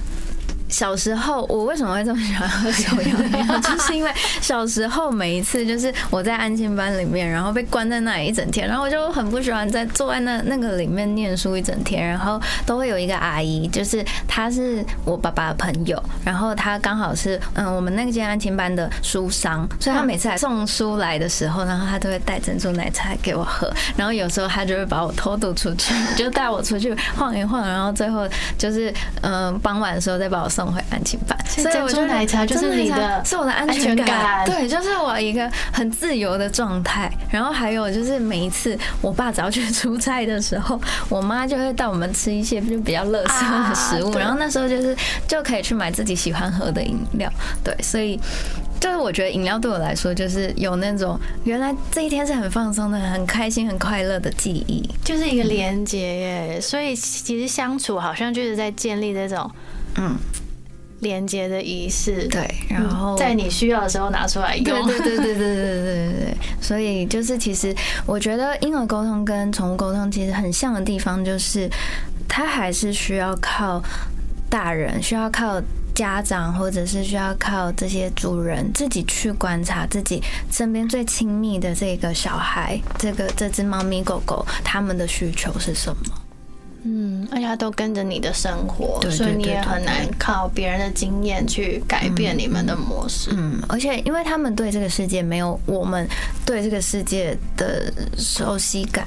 [0.74, 3.58] 小时候，我为什么会这么喜欢喝手摇饮料？
[3.60, 4.10] 就是因为
[4.40, 37.10] 小时候每一次，就是我在安亲班里面，然后被关在那里一整天，然后我就很不喜欢在坐在那那个里面念书一整天，然后都会有一个阿姨，就是她是我爸爸的朋友，然后她刚好是嗯我们那间安亲班的书商，所以她每次来送书来的时候，然后她都会带珍珠奶茶给我喝，然后有时候她就会把我偷渡出去，就带我出去 晃一晃，然后最后就是嗯傍晚的时候再把我送回安亲班，所以珍珠奶茶就是你的是我的安安全全感，对，就是我一个很自由的状态。
[37.30, 44.96] 然后还有就是每一次我爸只要去出差的时候，我妈就会带我们吃一些就比较乐色的食物，然后那时候就是
[45.26, 47.30] 就可以去买自己喜欢喝的饮料，
[47.62, 48.18] 对，所以。
[48.80, 54.86] 就是我觉得饮料对我来说，就是有那种原来这一天是很放松的、很开心、很快乐的记忆。
[55.02, 56.60] 就是一个连接耶。
[56.60, 59.50] 所以其实相处好像就是在建立这种
[59.96, 60.14] 嗯，
[61.00, 62.26] 连接的仪式。
[62.28, 64.86] 对，然后在你需要的时候拿出来用。
[64.86, 67.74] 对对对对对对对对，所以就是其实
[68.06, 71.68] 我觉得婴儿沟通跟宠物沟通其实很像的地方，就是
[72.28, 73.82] 它还是需要靠
[74.48, 75.62] 大人，需要靠。
[75.94, 86.23] 家长或者是需要靠这些主人自己去观察自己身边最亲密的这个小孩，这个这只猫咪狗狗，他们的需求是什么？
[86.86, 93.30] 嗯，而且它都跟着你的生活，对对所以你也很难靠别人的经验去改变你们的模式。
[93.32, 96.06] 嗯，而且因为他们对这个世界没有我们
[96.44, 99.06] 对这个世界的熟悉感，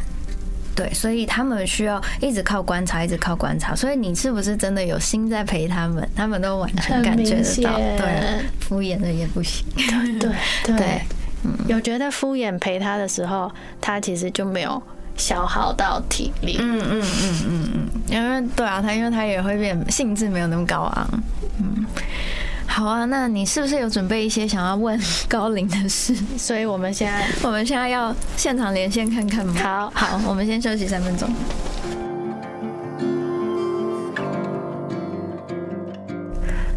[0.76, 3.76] 对，所以他们需要一直靠观察，一直靠观察。
[3.76, 6.10] 所以你是不是真的有心在陪他们？
[6.16, 9.64] 他们都完全很感觉得到，对，敷衍的也不行。
[9.76, 10.32] 对
[10.64, 11.02] 对对，
[11.70, 14.82] 有觉得敷衍陪他的时候，他其实就没有
[15.18, 16.58] 消耗到体力。
[16.60, 21.10] 嗯嗯嗯嗯嗯，因为对啊，他因为他也会变兴致没有那么高昂。
[21.60, 21.86] 嗯，
[22.68, 26.16] 好啊，那你是不是有准备一些想要问 高龄的事？
[26.38, 29.54] 所以我们现在我们现在要现场连线看看吗？
[29.56, 31.28] 好好，我们先休息三分钟。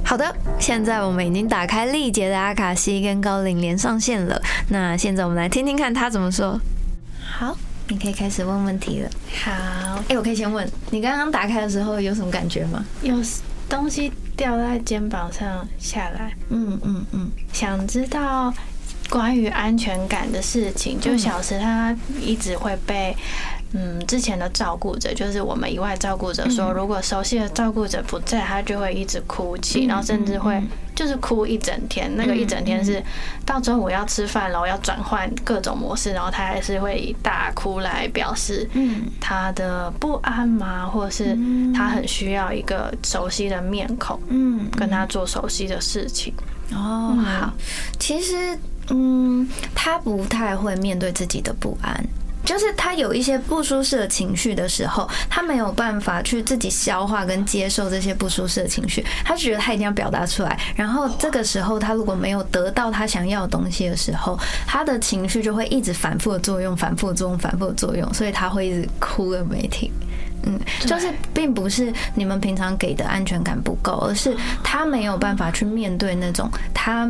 [0.02, 4.40] 好的，现在我们已经打开丽杰的阿卡西跟高龄连上线了。
[4.68, 6.58] 那现在我们来听听看他怎么说。
[7.38, 7.56] 好，
[7.90, 9.10] 你可以开始问问题了。
[9.44, 12.84] 好哎、我可以先问你，刚刚打开的时候有什么感觉吗？
[13.02, 13.16] 有
[13.68, 18.54] 东西掉在肩膀上下来，嗯嗯嗯想知道
[19.08, 20.98] 关于安全感的事情。
[21.00, 23.14] 就小时他一直会被。
[23.14, 23.59] 嗯，
[24.06, 30.60] 之前的照顾者就是我们以外照顾者说，如果熟悉的照顾者不在，他就会一直哭泣，然后甚至会
[30.94, 32.10] 就是哭一整天。
[32.16, 33.02] 那个一整天是
[33.46, 39.04] 到中午要吃饭了，要转换各种模式，然后他还是会以大哭来表示嗯。
[39.20, 41.38] 他的不安嘛，或者是
[41.72, 46.34] 他很需要一个熟悉的面孔，嗯，跟他做熟悉的事情。
[46.72, 47.52] 哦，好，
[47.98, 52.04] 其实，嗯，他不太会面对自己的不安。
[52.44, 60.58] 就是他有一些不舒适的情绪的时候，他没有办法去自己消化跟接受这些不舒适的情绪，他觉得他一定要表达出来。
[60.74, 69.90] 然后这个时候，他如果没有得到他想要的东西的时候，他的情绪就会一直反复的作用，反复的作用，反复的作用，所以他会一直哭个没停。
[70.42, 77.06] 嗯，就是并不是你们平常给的安全感不够，而是他没有办法去面对那种他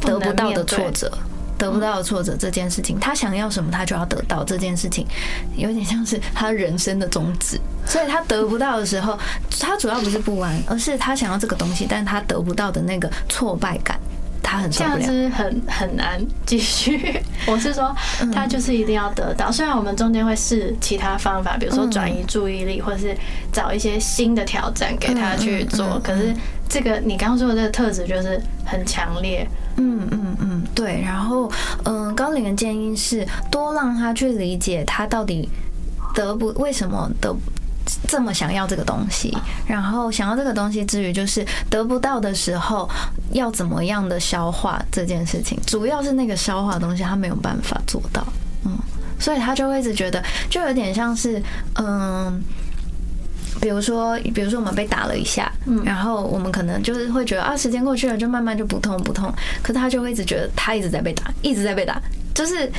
[0.00, 1.12] 得不到的挫折。
[1.62, 5.06] 得不到的挫折这件事情，他想要什么，他就要得到这件事情，
[5.56, 7.56] 有点像是他人生的宗旨。
[7.86, 9.16] 所以他得不到的时候，
[9.60, 13.96] 他主要不是不安，而是他想要这个东西，但是他得不到的那个挫败感，
[14.42, 14.82] 他很这。
[14.82, 17.22] 样子很很难继续。
[17.46, 19.52] 我是说，嗯他就是一定要得到。
[19.52, 23.16] 虽然我们中间会试其他方法，比如说转移注意力，或者是
[23.52, 26.02] 找一些新的挑战给他去做嗯。
[26.02, 26.34] 可是
[26.68, 29.46] 这个你刚刚说的这个特质就是很强烈。
[29.76, 31.00] 嗯嗯嗯，对。
[31.02, 31.50] 然后，
[31.84, 35.48] 嗯，高龄的建议是多让他去理解他到底
[36.14, 37.34] 得不为什么得
[38.06, 42.88] 这么想要这个东西，然后想要这个东西之余，就是得不到的时候
[43.32, 48.24] 要怎么样的消化这件事情，主要是那个消化的东西他没有办法做到，
[48.64, 48.78] 嗯，
[49.18, 51.42] 所以他就会一直觉得，就有点像是，
[51.74, 52.42] 嗯。
[53.60, 55.50] 比如说，比如说我们被打了一下，
[55.84, 59.32] 然后我们可能就是会觉得啊，时间过去了，就慢慢就不痛不痛。
[59.62, 62.00] 可他就会一直觉得他一直在被打，一直在被打，
[62.34, 62.70] 就是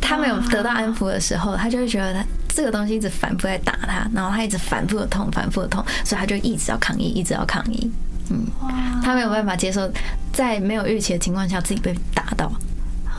[0.00, 7.90] 他没有得到安抚的时候，他就会觉得他这个东西一直反复在打他，然后他一直反复的痛，反复的痛，所以他就一直要抗议，一直要抗议。
[8.30, 8.46] 嗯，
[9.02, 9.90] 他没有办法接受
[10.32, 12.50] 在没有预期的情况下自己被打到。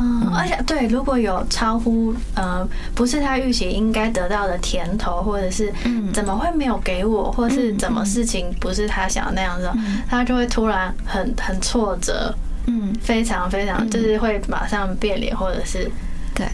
[0.01, 5.73] 嗯，而且对，如果有超乎呃不是他预期应该得到的甜头，或者是
[6.13, 9.69] 怎么会没有给我，或是怎么事情不是他想的那样子，
[10.09, 12.33] 他就会突然很很挫折，
[12.67, 15.91] 嗯，非常非常就是会马上变脸，或者是
[16.33, 16.47] 对，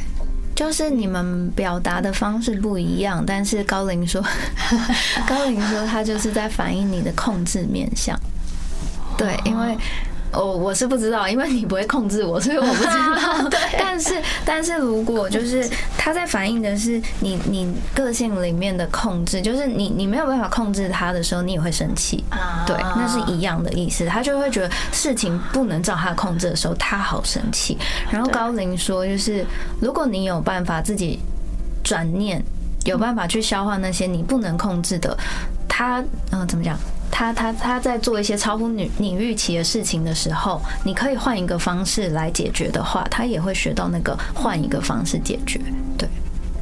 [0.56, 4.24] 就是你们表达的方式不一样，但是高林说，
[5.30, 8.20] 高林说他就是在反映你的控制面相，
[9.16, 9.78] 对，因为。
[10.36, 13.48] 哦，我是不知道，因为你不会控制我，所以我不知道。
[13.50, 15.68] 对， 但是但是如果就是
[15.98, 22.24] 他在反映的是你你个性里面的控制，就是你你没有办法控制他的时候，你也会生气。
[22.30, 24.06] 啊，对，那是一样的意思。
[24.06, 27.78] 他就会觉得事情不能照他控制的时候，他好生气。
[28.12, 29.46] 然后高林说，就是
[29.80, 31.20] 如果你有办法自己
[31.84, 32.44] 转念，
[32.86, 35.18] 有办法去消化那些你不能控制的，
[35.68, 36.78] 他嗯怎么讲？
[37.18, 45.62] 他他他在做一些超乎你你预期的事情的时候，你可以换一个方式来解决的话，他也会学到那个换一个方式解决。
[45.98, 46.10] 对，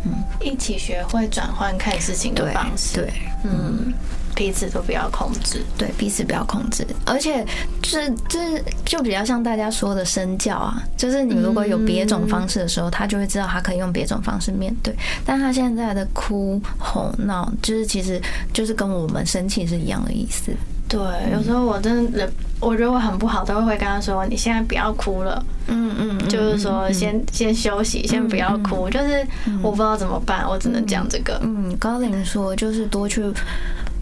[0.05, 2.93] 嗯，一起学会转换看事情的方式。
[2.93, 3.11] 对，
[3.45, 3.91] 嗯。
[4.35, 7.45] 彼此都不要控制，对，彼此不要控制，而且
[7.81, 8.39] 这这
[8.83, 14.95] 就比较像大家说的身教啊，就是你如果有别种方式的时候，他就会知道他可以用别种方式面对。
[15.25, 18.21] 但他现在的哭吼闹，就是其实
[18.51, 20.51] 就是跟我们生气是一样的意思。
[20.87, 20.99] 对，
[21.31, 22.29] 有时候我真的，
[22.59, 28.87] 我觉得我很不好，都会跟他说：“你现在不要哭了。”嗯嗯，就是说先先休息，先不要哭。
[28.89, 29.25] 就是
[29.63, 31.39] 我不知道怎么办，我只能讲这个。
[31.41, 33.23] 嗯，高林说就是多去。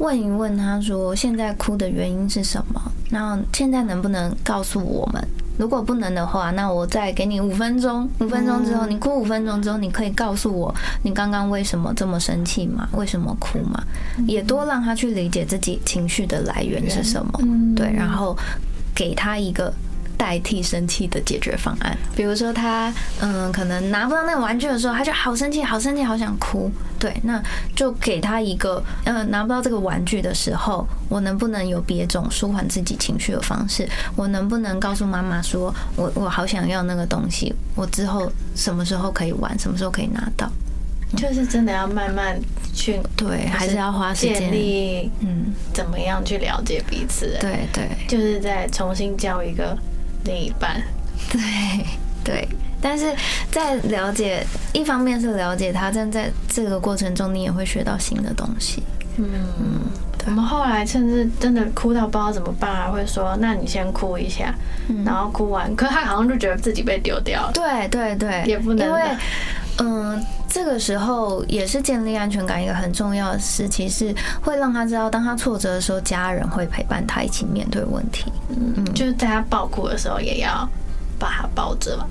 [0.02, 2.82] 问一问他说：“现在哭的原因是什么？
[3.12, 5.24] 那现在能不能告诉我们？
[5.60, 8.10] 如果不能的话，那我再给你五分钟。
[8.20, 10.74] 五分钟之后，你哭五分钟之后，你可以告诉我
[11.04, 12.90] 你刚刚为什么这么生气吗？
[12.94, 13.80] 为什么哭吗？
[14.26, 17.40] 也多让他去理解自己情绪的来源是什么。
[17.76, 18.36] 对，然后
[18.96, 19.72] 给他一个。”
[20.22, 26.70] 代替生气的解决方案，比如说他嗯，可能拿不到那个玩具的时候，他就好生气，好生气，好想哭。
[27.00, 27.42] 对，那
[27.76, 33.90] 就给他一个嗯，拿不到这个玩具的时候，我能不能有别种舒缓自己情绪的方式？
[34.16, 40.48] 我能不能告诉妈妈说，我我好想要那个东西，我之后什么时候可以玩，什么时候可以拿到？
[41.18, 42.40] 就是真的要慢慢
[42.76, 47.40] 去对，还是要花时间建立嗯，怎么样去了解彼此？
[47.42, 49.76] 对对，就是在重新教一个。
[50.26, 50.82] 另一半，
[51.32, 51.42] 对
[52.24, 52.48] 对，
[52.82, 53.14] 但是
[53.52, 58.84] 在了解一方面是了解他，但在这个过程中，你也会学到新的东西。
[59.18, 59.28] 嗯
[59.60, 59.82] 嗯，
[60.26, 64.54] 我们后来甚至真的哭到不知道怎么办，还会说：“那你先哭一下，
[65.06, 67.52] 然后哭完。”可他好像就觉得自己被丢掉了。
[67.54, 69.02] 对对对，也不能因为
[69.80, 78.32] 嗯，这个时候也是建立安全感一个很重要的事情，是会让他知道，当他挫折的时候，家人会陪伴他一起面对问题。
[78.50, 80.68] 嗯，就是在他爆哭的时候，也要
[81.18, 82.06] 把他抱着吧。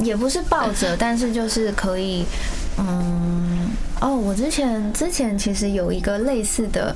[0.00, 2.24] 也不是抱着， 但是就是可以，
[2.76, 6.94] 嗯，哦，我之前之前其实有一个类似的，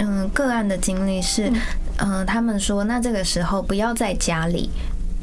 [0.00, 1.52] 嗯，个案的经历是，
[1.98, 4.70] 嗯，他们说，那这个时候不要在家里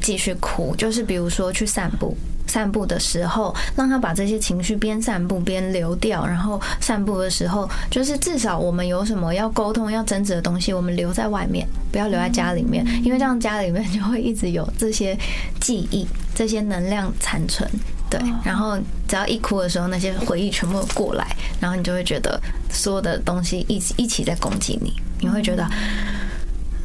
[0.00, 2.16] 继续哭，就是比如说去散步。
[2.46, 6.26] 散步的时候，让他把这些情绪边散步边流掉。
[6.26, 15.18] 然后散步的时候，就是至少我们有什么要沟通、要争执的东西，我们留在外面，不要留在家里面，因为这样家里面就会一直有这些
[15.60, 17.68] 记忆、这些能量残存。
[18.10, 18.78] 对，然后
[19.08, 21.26] 只要一哭的时候，那些回忆全部过来，
[21.60, 22.40] 然后你就会觉得
[22.70, 25.66] 所有的东西一起一起在攻击你，你会觉得。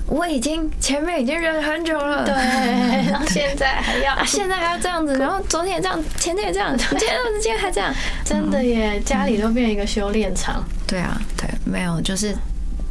[0.08, 2.34] 我已经前面已经忍很久了，对，
[3.12, 7.10] 然后现在还要，现在还要这样子，然后昨天也这样，前天也这样，今天
[7.41, 7.93] 今天还这样，
[8.24, 10.64] 真的耶，家里都变一个修炼场。
[10.88, 12.34] 对啊，对，没有，就是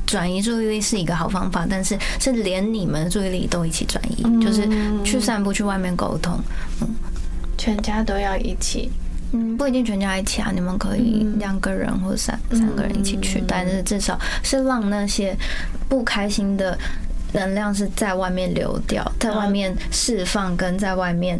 [0.07, 4.69] 转移注意力是一个好方法，但是是连你们注意力都一起转移，就是
[5.03, 6.39] 去散步，去外面沟通，
[6.83, 6.89] 嗯，
[7.57, 8.91] 全家都要一起，
[9.33, 15.35] 嗯，不一定全家一起啊，你们可以两个人或者三三个人一起去，但是至少是让那些
[15.89, 16.79] 不开心的。
[17.33, 21.39] 能量是在外面流掉，在外面释放，跟在外面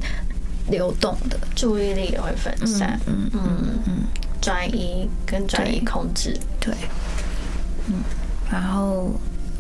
[0.69, 3.01] 流动的，注意力也会分散。
[3.07, 3.41] 嗯嗯
[3.87, 3.93] 嗯，
[4.41, 6.75] 转移跟转移控制，对。
[7.89, 7.95] 嗯，
[8.51, 9.13] 然后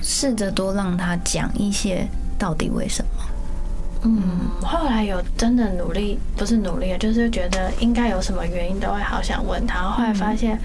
[0.03, 2.07] 试着多让他讲一些
[2.39, 3.11] 到底为什么。
[4.03, 4.23] 嗯，
[4.63, 9.83] 后来有真的努力，不是努力，就是觉得应该有什么原因，都会好想问他。
[9.83, 10.61] 后来发现。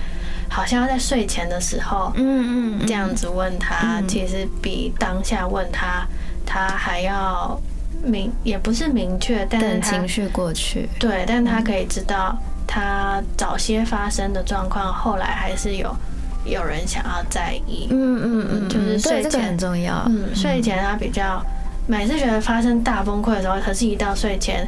[0.54, 6.06] 好像要在睡前的时候，嗯嗯，这样子问他，其实比当下问他，
[6.45, 7.58] 他还要
[8.04, 12.38] 明，也不是明确，但是情绪过去，对，但他可以知道
[12.68, 15.95] 他早些发生的状况，后来还是有
[16.43, 21.41] 有人想要在意，嗯嗯嗯，就是睡前很重要，嗯，睡前他比较
[21.88, 24.68] 每次觉得发生大崩溃的时候，可是一到睡前。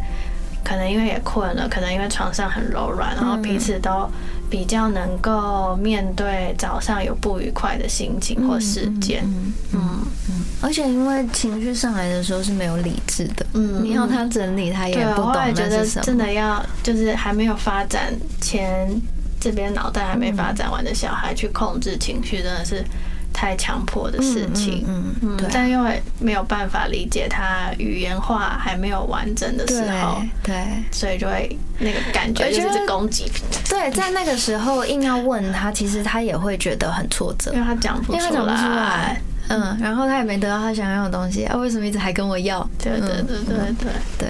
[0.63, 4.09] 可能因为也困了，可能因为床上很柔软，然后彼此都
[4.49, 9.23] 比较能够面对早上有不愉快的心情或事件。
[9.25, 9.79] 嗯嗯
[10.29, 15.31] 嗯，而且因为情绪上来的时候是没有理智的，嗯，你要他整理，他也不懂。
[15.31, 18.89] 我觉得真的要就是还没有发展前，
[19.39, 22.83] 这边脑袋还没发展完的小孩去控制情绪，真的是。
[23.33, 30.55] 太强迫的事情，嗯嗯，对，但因为没有办法理解他语言化还没有完整的时候，对，
[30.91, 33.29] 所以就会那个感觉就是攻击。
[33.67, 39.19] 对，在那个时候硬要问他，其实他也会觉得很挫折，因为他讲不出来，
[39.49, 42.65] 嗯，然后他也没得到他想要的东西，啊，为什么一直还跟我要？
[42.77, 43.91] 对对对对对。
[44.19, 44.29] 对，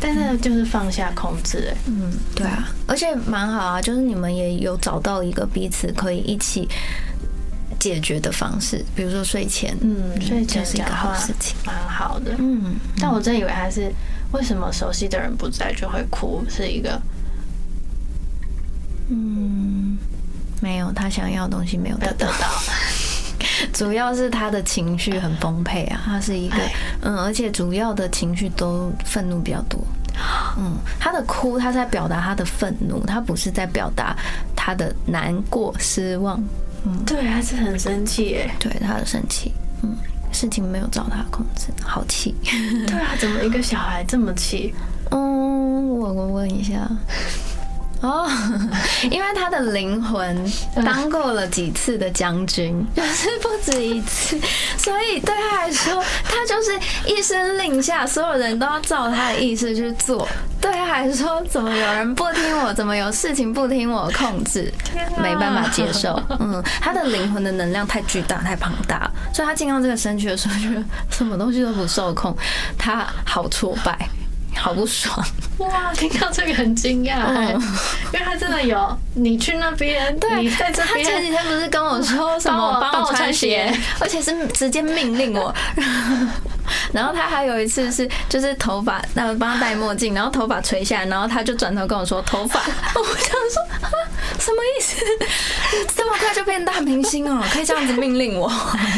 [0.00, 6.68] 但是就是放下控制，哎，嗯，对啊，而且蛮好啊，就是你们也有找到一个彼此可以一起。
[7.78, 12.76] 解决的方式，比如说睡前，嗯，睡前是一个好事情，蛮好的，嗯。
[13.00, 13.92] 但我真以为他是
[14.32, 17.00] 为什么熟悉的人不在就会哭，是一个，
[19.08, 19.96] 嗯，
[20.60, 22.28] 没有他想要的东西没有得到，
[23.72, 26.56] 主要是他的情绪很丰沛啊，他是一个，
[27.02, 29.80] 嗯，而且主要的情绪都愤怒比较多，
[30.58, 34.16] 嗯，他的哭他在表达他的愤怒，他不是在表达
[34.56, 36.42] 他的难过失望。
[37.04, 39.96] 对，他是很生气，哎，对，他的生气，嗯，
[40.32, 42.34] 事情没有照他控制，好气。
[42.86, 44.74] 对啊，怎么一个小孩这么气？
[45.10, 46.88] 嗯，我我问一下。
[48.02, 48.28] 哦，
[49.10, 50.36] 因为他的灵魂
[50.84, 54.38] 当过了几次的将军，就 是不止一次，
[54.76, 56.78] 所以对他来说，他就是
[57.10, 60.28] 一声令下，所有人都要照他的意思去做。
[60.66, 62.74] 对他来说，怎么有人不听我？
[62.74, 64.72] 怎么有事情不听我控制？
[65.22, 66.20] 没办法接受。
[66.40, 72.36] 嗯，他的灵魂的能量太巨大、太庞大，所以他进到这个身躯的时候，觉得什么东西都不受控，
[72.76, 73.96] 他好挫败。
[74.58, 75.14] 好不爽
[75.58, 75.92] 哇！
[75.92, 77.30] 听到这个很惊讶，
[78.10, 81.04] 因为他真的有你去那边，对，在这边。
[81.04, 85.54] 他前几天不是跟我说什么帮我穿鞋，而且是直接命令我。
[86.92, 92.60] 然后他还有一次是就是头发，那帮他戴墨镜，然后头发垂下来，然后他就转头跟我说头发。
[92.94, 93.62] 我想说
[94.38, 94.96] 什么意思？
[95.96, 97.42] 这么快就变大明星哦？
[97.52, 98.50] 可以这样子命令我？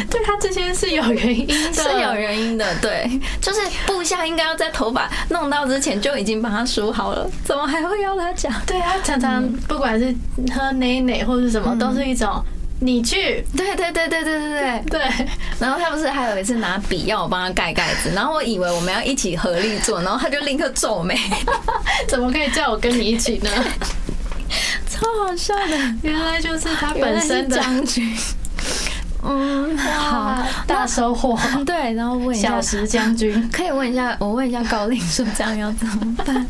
[0.09, 2.65] 对他这些是有原因的，是有原因的。
[2.81, 3.09] 对，
[3.41, 8.51] 就是部下应该要在头发弄到之前就已经帮他梳好了，怎么还会要他讲？
[8.65, 10.13] 对啊常常不管是
[10.53, 12.43] 喝奶奶或者什么，都是一种。
[12.81, 15.27] 你去，对对对对对对对对。
[15.59, 21.17] 然后他不是还有一次拿笔要我帮他盖盖子，然后我以为我们要一起合力做，然后他就立刻皱眉，
[22.07, 23.49] 怎么可以叫我跟你一起呢？
[24.89, 28.11] 超好笑的，原来就是他本身的将军。
[29.21, 31.37] 嗯，好，大收获。
[31.65, 36.47] 对，然后问一下小石将军，可以问一下，我问一下高令说这样要怎么办？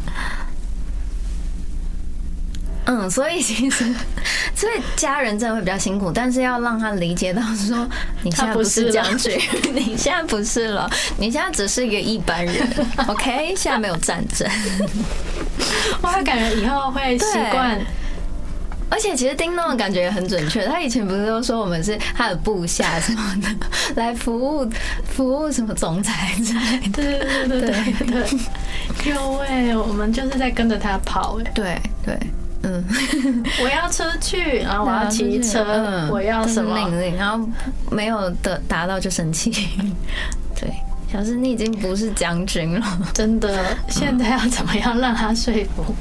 [2.85, 3.85] 嗯，所以其实，
[4.55, 7.87] 所以家人真的会比较辛苦，但是要让他理解到说，
[8.23, 9.39] 你现在不是将军，
[9.73, 12.67] 你现在不是了，你现在只是一个一般人。
[13.07, 14.49] OK，现在没有战争。
[16.01, 17.79] 我感觉以后会习惯，
[18.89, 20.65] 而且其实叮咚的感觉也很准确。
[20.65, 23.67] 他以前不是都说我们是他的部下什么的，
[24.01, 24.67] 来服务
[25.05, 26.91] 服务什么总裁之类的。
[26.91, 29.11] 对对对对对。
[29.11, 31.51] 有哎，我们就是在跟着他跑哎。
[31.53, 32.17] 对对。
[32.63, 32.83] 嗯，
[33.63, 37.47] 我要车去，然后我要骑车，我要什么命令，然后
[37.89, 39.51] 没有的达到就生气。
[40.59, 40.69] 对，
[41.11, 43.65] 小是，你已经不是将军了，真的。
[43.87, 45.95] 现在要怎么样让他说服？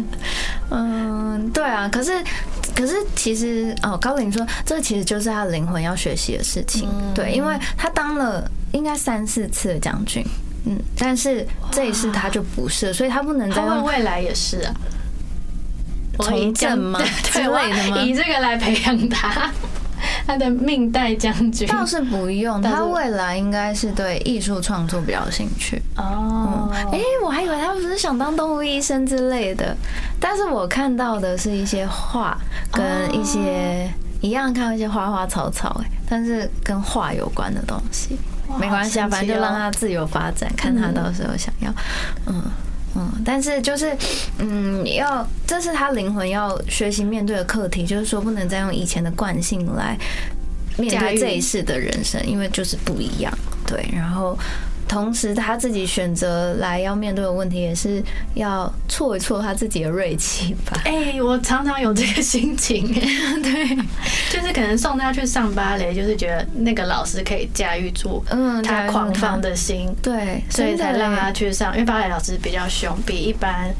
[0.70, 1.86] 嗯，对啊。
[1.92, 2.24] 可是，
[2.74, 6.88] 可是其实哦，高林说，这其实就是他灵魂要学习的事情。
[7.14, 10.24] 对，因为他当了应该三四次的将军，
[10.64, 14.74] 嗯，但是这一次他就不是，所以他不能再问未来也是啊。
[16.24, 17.00] 从政吗？
[17.24, 17.98] 之类的吗？
[17.98, 19.50] 以这个来培养他，
[20.26, 22.60] 他的命带将军倒是不用。
[22.62, 26.70] 他未来应该是对艺术创作比较有兴趣哦。
[26.92, 29.76] 哎，我还以为他不是想当动物医生之类的，
[30.20, 32.36] 但是我看到的是一些画
[32.72, 33.90] 跟一些
[34.20, 38.18] 一样，看到一些花花草草，哎，但是跟画有关的东西，
[38.58, 41.70] 没关系啊，反正就让他自由发展，看他到时候想要，
[42.26, 42.34] 嗯。
[42.36, 42.42] 嗯，
[43.24, 43.96] 但是就是，
[44.38, 49.96] 嗯，要这是他灵魂要学习面对的课题，就是说不能再用以前的惯性来
[50.76, 53.32] 面对这一世的人生，因为就是不一样。
[53.66, 54.38] 对，然后
[54.88, 58.02] 同时他自己选择来要面对的问题，也是
[58.34, 60.80] 要挫一挫他自己的锐气吧。
[60.84, 62.86] 哎、我常常有这个心情，
[63.42, 63.76] 对，
[64.30, 68.88] 就是可能送他去上芭蕾，就是觉得那个老师可以驾驭住嗯，他。
[68.88, 73.70] 狂放的心，对，所以才让他去上，因为芭蕾老师比较凶，比一般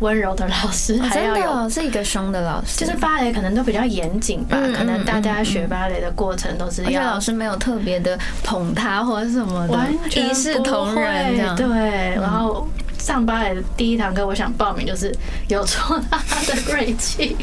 [0.00, 1.68] 温柔的老师哦还要有。
[1.68, 9.78] 是一个凶的老师，就是芭蕾可能都比较严谨吧，嗯可能大家学芭蕾的过程都是而且要老师没有特别的捧他或者什么的，
[10.14, 11.56] 一视同仁这样。
[11.56, 12.66] 对，然后
[12.98, 15.14] 上芭蕾的第一堂课，我想报名就是
[15.48, 17.36] 有错他的锐气，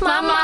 [0.00, 0.34] 妈妈，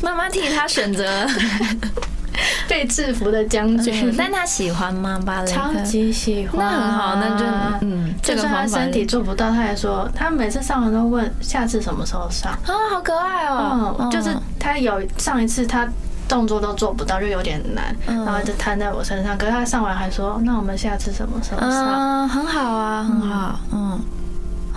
[0.00, 1.26] 妈妈 替他选择，
[2.68, 5.20] 被制服的将军，但他喜欢吗？
[5.24, 7.44] 芭蕾超级喜欢，那很好，那就
[7.86, 12.52] 嗯，就算他身体做不到，他也说他每次上完都问下次什么时候上。
[12.52, 13.96] 啊，好可爱哦。
[13.98, 15.88] 嗯，就是他有上一次他
[16.28, 19.36] 动作都做不到，就有点难，嗯然后就摊在我身上。
[19.38, 21.70] 可是他上完还说，那我们下次什么时候上？
[21.70, 24.00] 嗯，很好啊，很好，嗯。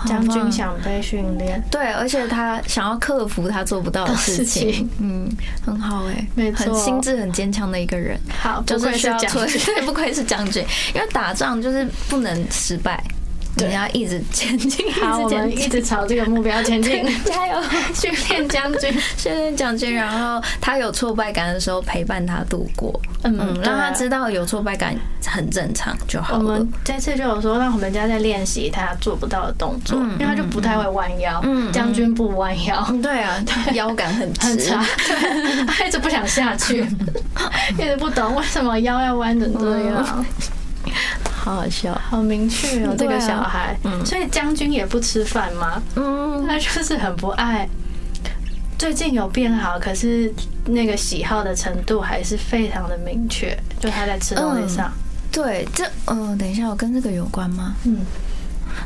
[0.06, 4.72] 将军想被训练，对，而且他想要克服他做不到的事事情。
[4.72, 5.28] 情，嗯，
[5.64, 6.72] 很好哎，没错。
[6.72, 8.18] 很心智很坚强的一个人。
[8.28, 9.60] 好，就不愧是需要做，将 军。
[9.64, 13.02] 对，不愧是将军，因为打仗就是不能失败，
[13.60, 13.68] 对。
[13.68, 17.62] 你要一直前进，好，我们一直朝这个目标前进， 加油！
[17.94, 18.92] 训练将军。
[19.16, 24.96] 训练将军，然后他有挫败感的时候陪伴他度过，嗯嗯，让他知道有挫败感
[25.26, 26.44] 很正常就好了。
[26.44, 26.72] 我们。
[26.84, 31.42] 这次就有说，让我们家在练习他做不到的动作，嗯因为他就不太会弯腰。
[31.72, 33.42] 将军不弯腰，嗯，对啊，
[33.74, 34.46] 腰感很直。
[34.46, 36.86] 很差，对， 他一直不想下去，
[37.78, 40.24] 一直不懂为什么腰要弯成这样，
[41.40, 41.94] 好好笑。
[42.08, 43.76] 好明确哦，这个小孩。
[43.84, 45.82] 嗯所以将军也不吃饭吗？
[45.96, 47.68] 嗯，他就是很不爱。
[48.78, 50.32] 最近有变好，可是
[50.64, 54.90] 那个喜好的程度还是非常的明确，就他在吃东西上，
[55.30, 57.74] 对，这嗯，等一下，我跟这个有关吗？
[57.84, 57.98] 嗯，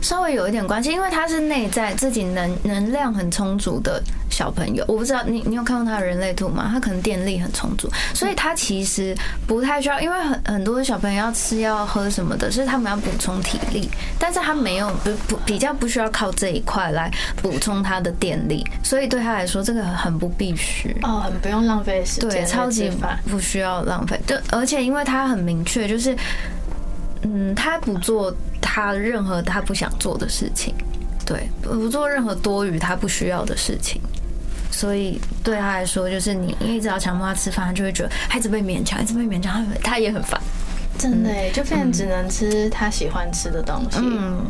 [0.00, 4.84] 稍微有一点关系，因为他是内在自己能能量很充足的小朋友。
[4.88, 6.68] 我不知道你你有看过他的人类图吗？
[6.72, 9.14] 他可能电力很充足，所以他其实
[9.46, 17.10] 不太需要，因为很很多小朋友要吃要喝什么的，是他们要补充体力，但是他没有不不比较不需要靠这一块来
[17.42, 20.94] 补充他的电力，所以对他来说这个很不必须。
[21.02, 23.18] 哦，很不用浪费时间，对，超级烦。
[23.30, 24.20] 不需要浪费。
[24.26, 26.16] 对而且因为他很明确，就是
[27.24, 30.74] 嗯，他不做他任何他不想做的事情，
[31.26, 34.00] 对，不做任何多余他不需要的事情。
[34.70, 40.40] 所以对他来说，就是你一直要强迫他吃饭，他就会觉得他一直被勉强，一直被勉强，他他也很烦。
[40.98, 43.98] 真的耶，就变成只能吃他喜欢吃的东西。
[44.00, 44.44] 嗯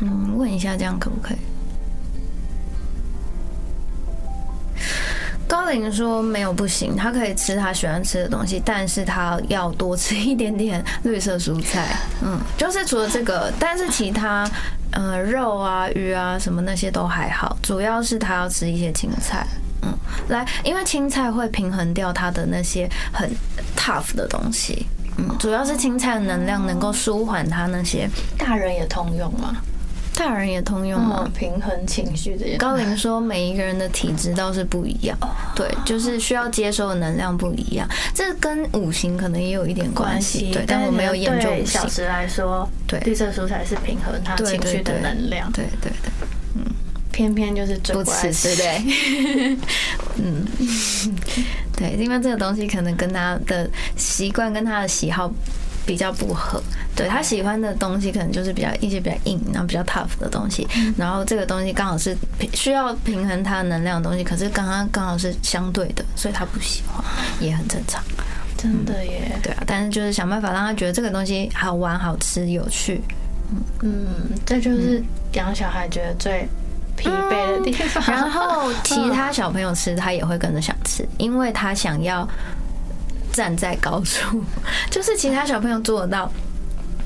[0.00, 1.38] 嗯，问一下这样可不可以？
[5.52, 11.94] 高龄说没有不行，他可以吃他喜欢吃的东西，但是他要多吃一点点绿色蔬菜。
[12.22, 14.48] 嗯， 就是除了这个，但是其他
[14.92, 19.46] 呃肉啊、鱼啊什么那些都还好，主要是他要吃一些青菜。
[19.82, 19.92] 嗯，
[20.28, 23.30] 来，因为青菜会平衡掉他的那些很
[23.76, 24.86] tough 的东西。
[25.18, 28.08] 嗯，主要是青菜的能量能够舒缓他那些。
[28.38, 29.54] 大人也通用吗？
[30.14, 31.32] 大人也通用吗嗯，？
[31.32, 32.58] 平衡情绪这件事。
[32.58, 35.16] 高龄说，每一个人的体质倒是不一样，
[35.56, 43.00] 对，就是需要接收的能量不一样，这跟五行可能也有一点关系，对，但我没有研究五行，对小时来说，对。
[43.00, 46.62] 绿色蔬菜是平衡他情绪的能量，对对对，
[47.10, 49.58] 偏偏就是最不吃，对不对？
[50.16, 50.46] 嗯，
[51.76, 55.32] 对，因为这个东西可能跟他的习惯跟他的喜好
[55.84, 56.62] 比较不合，
[56.94, 60.66] 对他喜欢的东西可能就是比较一些比较硬，然后比较 tough 的东西，
[60.96, 67.04] 然后这个东西刚好是平需要平衡他的能量的东西，可是刚刚刚好是相对的，所以他不喜欢，
[67.40, 68.02] 也很正常。
[68.56, 69.38] 真的耶。
[69.42, 73.00] 对啊，但是就是想办法让他觉得这个东西好玩、好吃、有趣。
[73.82, 74.06] 嗯，
[74.46, 75.02] 这就是
[75.32, 76.48] 养小孩觉得最
[76.96, 78.02] 疲惫的地方。
[78.06, 82.26] 然后其他小朋友吃，他也会跟着想吃，因为他想要
[83.32, 84.42] 站在高处，
[84.90, 86.30] 就是其他小朋友做得到，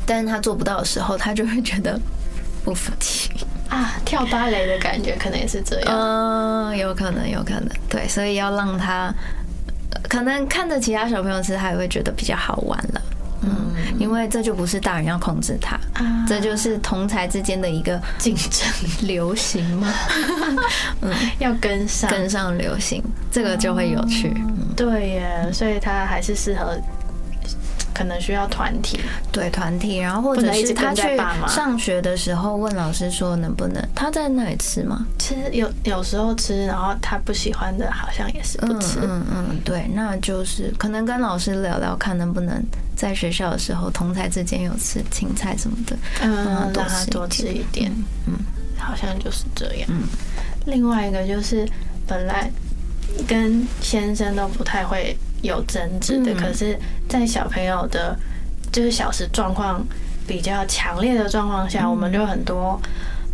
[0.05, 1.99] 但是他做不到的时候，他就会觉得
[2.65, 3.31] 不服气。
[3.69, 5.93] 啊，跳芭蕾的感觉可能也是这样。
[5.93, 9.13] 嗯，有可能，有可能，对，所以要让他
[9.91, 13.03] 呃可能看着其他小朋友吃，他也会觉得比较好玩了。
[13.43, 18.69] 嗯，因为这就不是大人要控制他，啊这就是同才之间的一个竞争
[19.03, 19.93] 流行嘛，
[21.39, 23.03] 要跟上，跟上流行，
[23.33, 24.33] 这个就会有趣。
[24.37, 26.79] 嗯对耶，所以他还是适合
[27.95, 29.01] 可能需要团体，
[29.33, 31.03] 对团体，然后或者是他去
[31.49, 35.07] 上学的时候问老师说能不能他在那里吃吗？
[35.19, 38.99] 吃有有时候吃，然后他不喜欢的好像也是不吃。
[39.03, 42.63] 嗯嗯，对，那就是可能跟老师聊聊看能不能
[42.95, 47.91] 在学校的时候同台之间有吃青菜什么的，嗯，让他多吃一点。
[48.27, 48.35] 嗯，
[48.77, 49.89] 好像就是这样。
[49.89, 50.03] 嗯，
[50.67, 51.67] 另外一个就是
[52.07, 52.51] 本来
[53.27, 55.17] 跟先生都不太会。
[55.43, 56.77] 有争执的，可是，
[57.09, 58.19] 在小朋友的，
[58.73, 59.87] 就是小时状况
[60.27, 62.81] 比较强烈的状况下，我们就很多，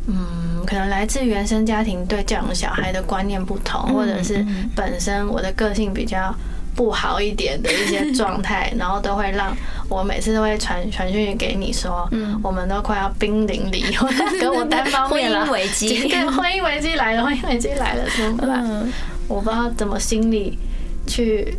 [0.08, 4.44] 嗯，可能来自原生家庭对教养小孩的观念不同，或者是
[4.74, 6.34] 本身我的个性比较
[6.74, 9.56] 不好一点的一些状态， 然后都会让
[9.88, 18.92] 我每次都会传传讯给你说，嗯，我们都快要濒临离婚， 跟我单方面了，婚姻危机， 对，婚姻危机来了，婚姻危机来了，怎么办？
[19.32, 20.58] 我不知道怎么心里
[21.06, 21.58] 去。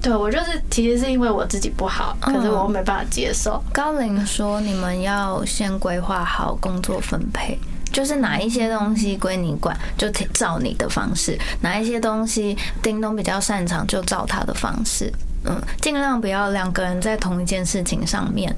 [0.00, 3.60] 对，我就是其实是因为我自己不好，可是我没办法接受。
[3.72, 7.58] 高龄说，你们要先规划好工作分配，
[7.90, 15.12] 就是哪一些东西归你管，就照你的方式；哪一些东西叮咚比较擅长，就照他的方式。
[15.44, 18.54] 嗯，尽量不要两个人在同一件事情上面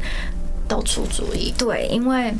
[0.69, 1.55] 都出主意。
[1.57, 2.35] 对，因为。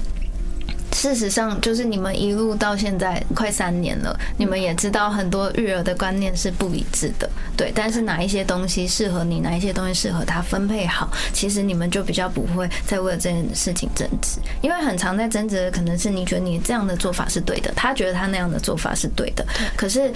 [1.01, 7.27] 事实上，就是你们一路到现在快三年了，你们也知道很多育儿的观念是不一致的，
[7.57, 7.73] 对。
[7.75, 19.43] 但是哪一些东西适合你，哪一些东西适合他分配好，其实你们就比较不会再为了这件事情争执，因为很常在争执的可能是你觉得你这样的做法是对的，他觉得他那样的做法是对的。
[19.75, 20.13] 可是，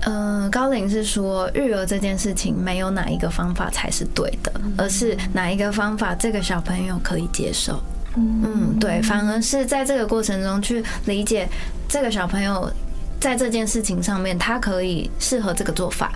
[0.00, 7.82] 嗯，高龄是说育儿这件事情没有哪一个方法才是对的，而是哪一个方法这个小朋友可以接受。
[8.16, 11.48] 嗯，对，反而是在这个过程中去理解
[11.88, 12.70] 这个小朋友
[13.20, 16.10] 在这件事情上面，他可以适合这个做法。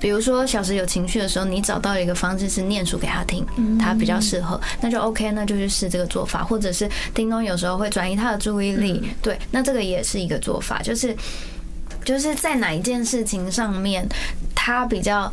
[0.00, 3.46] 比如说，小时有情绪的时候，你找到一个方式是念书给他听，
[3.78, 6.42] 他比较适合，那就 OK，那就去试这个做法。
[6.42, 11.14] 或者是叮咚有时候会转移他的注意力，对，那这个也是一个做法，就是
[12.02, 14.08] 就是在哪一件事情上面，
[14.54, 15.30] 他比较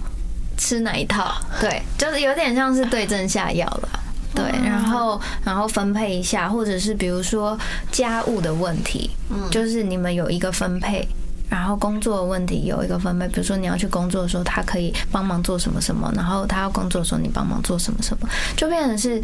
[0.58, 3.90] 吃哪一套，对，就是有点像是对症下药了。
[4.38, 7.58] 对，然后然后分配一下，或者是比如说
[7.92, 11.08] 家务的问题，嗯，就是你们有一个分配，
[11.50, 19.20] 然后工作的问题有一个分配，比如说你要去工作的时候，他可以帮忙做什么什么，然后他要工作的时候，你帮忙做什么什么，就变成是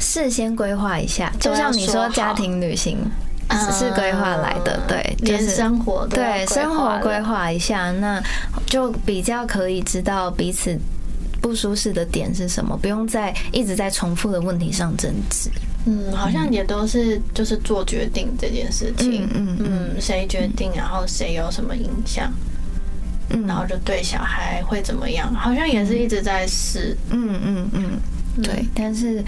[0.00, 2.98] 事先规划一下，就像你说家庭旅行
[3.70, 8.22] 是规划来的，对，就是生活对生活规划一下，那
[8.64, 10.78] 就比较可以知道彼此。
[11.46, 12.76] 不舒适的点是什么？
[12.76, 15.48] 不用在一直在重复的问题上争执。
[15.84, 19.28] 嗯，好像也都是就是做决定这件事情。
[19.32, 22.32] 嗯嗯，谁决定，然后谁有什么影响，
[23.46, 25.32] 然后就对小孩会怎么样？
[25.32, 26.96] 好像也是一直在试。
[27.10, 27.82] 嗯嗯嗯。
[28.42, 29.24] 对，但是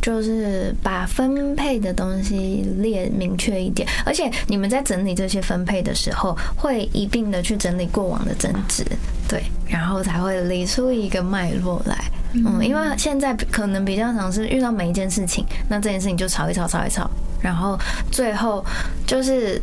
[0.00, 8.84] 就是把分配的东西列明确一点，而且你们在整理这些分配的时候，会一并的去整理过往的争执，
[9.32, 11.96] 对，然后才会理出一个脉络来。
[12.34, 17.10] 嗯，因为现在可能比较常是遇到每一件事情，那这件事情就吵一吵，吵一吵，
[17.40, 17.78] 然后
[18.10, 18.62] 最后
[19.06, 19.58] 就是。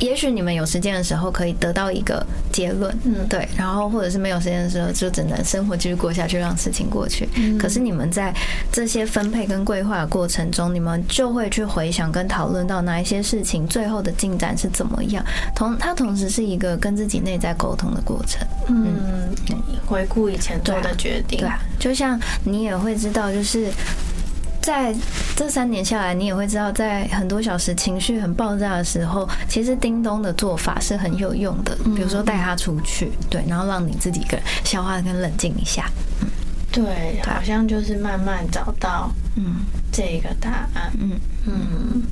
[0.00, 7.28] 也许你们有时间的时候可以得到一个结论，嗯，对，然后或者是没有时间的时候，就只能生活继续过下去，让事情过去。
[7.58, 8.34] 可是你们在
[8.72, 15.24] 这些分配跟规划的过程中，你们就会去回想跟讨论到哪一些事情最后的进展是怎么样。
[15.54, 18.46] 同它同时是一个跟自己内在沟通的过程。
[18.68, 18.86] 嗯，
[19.86, 23.68] 回顾以前做的决定，对啊，就像你也会知道，就是。
[24.70, 24.94] 在
[25.34, 31.76] 这三年下来，你也会知道，在很多小时情绪很爆炸的时候，其实叮咚的做法是很有用的。
[31.96, 35.90] 比如说带他出去，对，然后让你自己更消化跟冷静一下。
[36.20, 36.28] 嗯，
[36.70, 39.56] 对，好像就是慢慢找到嗯
[39.90, 40.92] 这个答案。
[41.00, 41.18] 嗯
[41.48, 42.02] 嗯，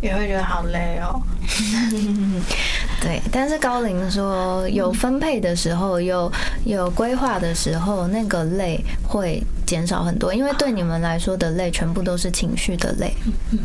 [0.00, 1.20] 也会觉得好累哦。
[3.00, 6.30] 对，但是高龄说有分配的时候，有
[6.64, 13.12] 有规划的时候，那个累会减少很多，因为对你们来说的累，全部都是情绪的累。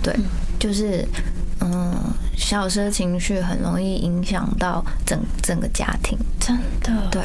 [0.01, 0.15] 对，
[0.57, 1.05] 就是
[1.61, 1.93] 嗯，
[2.37, 7.07] 小时候情绪很容易影响到整整个家庭，真的。
[7.11, 7.21] 对，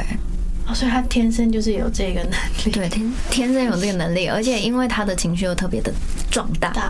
[0.67, 2.31] 哦，所以他天生就是有这个能
[2.65, 5.91] 力，对，天天生有这个能力，而且因为他的情绪又特别的
[6.29, 6.81] 壮大，对，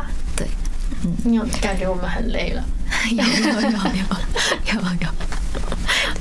[1.04, 2.64] 嗯，你有感觉我们很累了？
[3.12, 3.70] 有有有有
[4.74, 5.08] 有有，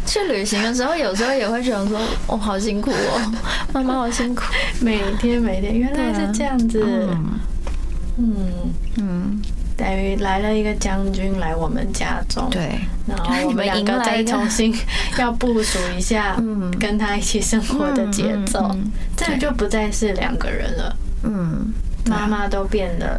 [0.06, 3.32] 去旅行的时候，有时候也会觉得说，我好辛苦哦，
[3.72, 4.42] 妈妈好辛苦，
[4.80, 6.82] 每天每天，原来是这样子，
[8.16, 8.72] 嗯。
[8.98, 9.40] 嗯，
[9.78, 14.74] 等于来了一个将军来我们家中，对，然后我们两个再重新
[15.16, 18.76] 要部署一下， 嗯，跟他一起生活的节奏，
[19.16, 21.72] 这就不再是两个人了，嗯，
[22.04, 23.18] 妈妈都变得，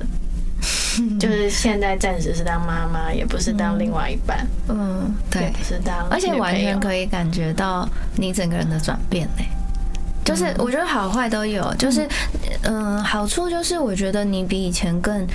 [1.20, 9.44] 就是现在暂时是当妈妈，也不是当另外一半，嗯，对，是当，而且完全可以感觉到你整个人的转变呢。
[10.24, 12.08] 就是我觉得好坏都有，就是
[12.64, 15.26] 嗯，好处就是我觉得你比以前更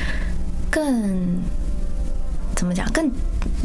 [0.71, 1.43] 更
[2.55, 3.11] 怎么讲，更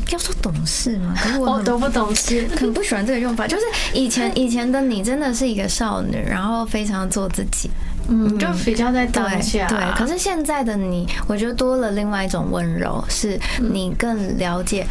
[0.10, 1.14] 要说懂事吗？
[1.40, 3.48] 我都不懂事， 可能不喜欢这个用法。
[3.48, 3.64] 就是
[3.94, 7.70] 以前以前的你真的是一个少女，然后非常做自己，
[8.12, 9.68] 嗯，就比较在当下。
[9.68, 14.86] 对，可是现在的你，我觉得多了另外一种温柔，是你更了解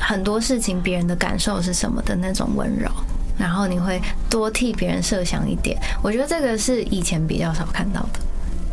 [0.00, 2.90] 很多事情，别人的感受是什么的那种温柔。
[3.38, 8.18] 然后你会多替别人设想一点，我觉得这个是以前比较少看到的。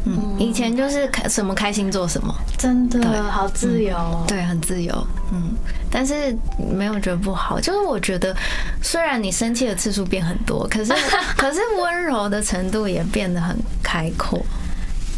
[0.05, 3.95] 嗯，以前就是开什么开心做什么，真的好自由，
[4.27, 5.07] 对，很自由。
[5.33, 5.55] 嗯，
[5.89, 8.35] 但是没有觉得不好，就是我觉得
[8.83, 10.93] 虽然你生气的次数变很多，可是
[11.35, 14.39] 可是温柔的程度也变得很开阔。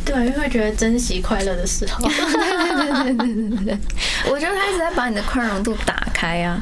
[0.06, 2.08] 对，因为觉得珍惜快乐的时候。
[2.08, 3.78] 对对对对对对，
[4.32, 6.62] 我觉得他一直在把你的宽容度打开啊。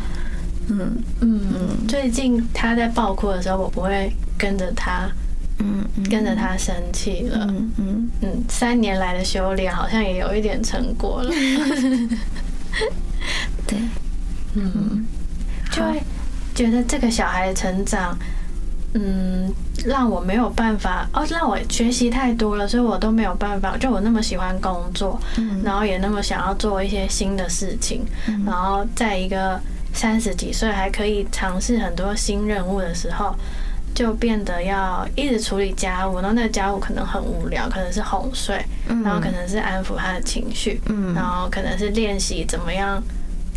[0.69, 0.97] 嗯。
[1.21, 1.41] 嗯。
[1.53, 5.07] 嗯，最近他在爆哭的时候，我不会跟着他，
[5.59, 7.45] 嗯，跟着他生气了。
[7.49, 11.31] 嗯嗯嗯，三年来的修炼好像也有一点成果了。
[13.67, 13.79] 对，
[14.55, 15.05] 嗯，
[15.71, 16.01] 就会
[16.53, 18.17] 觉得这个小孩的成长，
[18.93, 19.53] 嗯，
[19.85, 23.77] 让我没有办法哦，让我学习太多了，所以我都没有办法。
[23.77, 25.19] 就我那么喜欢工作，
[25.63, 28.05] 然后也那么想要做一些新的事情，
[28.45, 29.59] 然后在一个。
[29.97, 33.33] 三十几岁还可以尝试很多新任务的时候，
[33.95, 40.79] 就变得要一直处理家务，然后那个家务可能很无聊，可能是哄睡，然后可能是安抚他的情绪，
[41.15, 43.01] 然后可能是练习怎么样，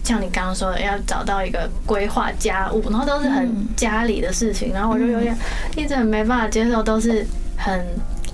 [0.05, 5.37] 像你刚刚说的，要找到一个规划家务，然后都是很家里的事情，然后我就有点
[5.77, 7.27] 一直没办法接受，都是
[7.57, 7.85] 很。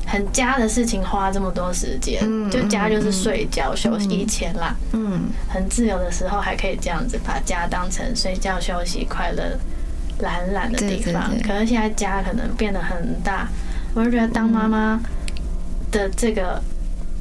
[0.06, 9.58] 很家的事情花这么多时间，就家就是睡觉休息以前啦，嗯，很自由的时候还可以这样子把家当成睡觉休息快乐
[10.24, 11.30] 懒懒的地方。
[11.46, 13.46] 可是现在家可能变得很大，
[13.94, 15.00] 我就觉得当妈妈
[15.92, 16.60] 的这个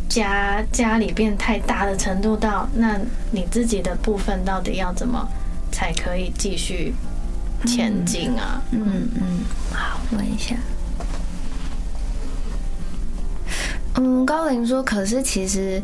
[0.09, 2.99] 家家里变太大的程度到，那
[3.29, 5.27] 你自己的部分到底要怎么
[5.71, 6.93] 才可以继续
[7.65, 8.61] 前进啊？
[8.71, 9.39] 嗯嗯，
[9.71, 10.55] 好，问一下。
[13.95, 15.79] 嗯，高林说：“可是其实，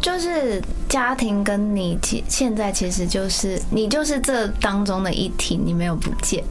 [0.00, 6.44] 就是家庭跟你其现在其实就是你就是这当中的一体，你没有不见，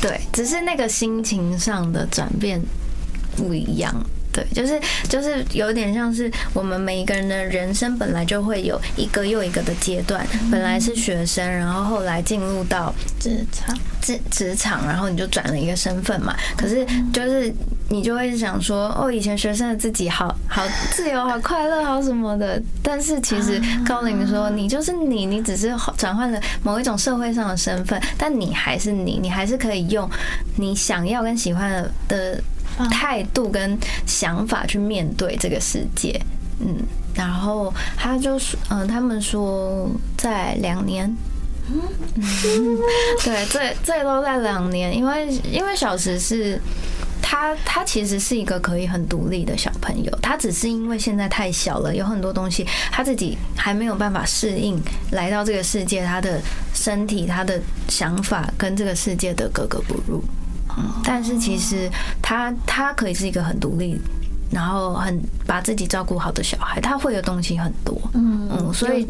[0.00, 2.60] 对，只是那个心情上的转变
[3.36, 3.94] 不一样。”
[4.32, 16.36] 对，就是就是有点像是我们每一个人的人生本来就会有一个又一个的阶段，本来是学生，然后后来进入到职场，职职场，然后你就转了一个身份嘛。
[16.56, 17.52] 可是就是
[17.88, 20.62] 你就会想说，哦，以前学生的自己好好
[20.92, 22.62] 自由、好快乐、好什么的。
[22.82, 30.08] 但是其实高林说，你就是你，你只是转换了某一种社会上的身份，但你还是你，你还是可以用
[30.56, 32.40] 你想要跟喜欢的。
[32.88, 36.20] 态度跟想法去面对这个世界，
[36.60, 36.76] 嗯，
[37.14, 41.14] 然后他就说，嗯，他们说在两年，
[41.70, 41.80] 嗯，
[43.24, 46.60] 对，最最多在两年，因为因为小时是
[47.22, 54.80] 他，他其实是一个可以很独立的小朋友，他只是因为现在太小了，有很多东西他自己还没有办法适应，
[55.12, 56.40] 来到这个世界，他的
[56.74, 60.22] 身体、他的想法跟这个世界的格格不入。
[61.04, 61.90] 但是其实
[62.22, 64.00] 他他可以是一个很独立，
[64.50, 69.06] 然后很把自己照顾好的小孩，他会的东西很多，嗯嗯，所以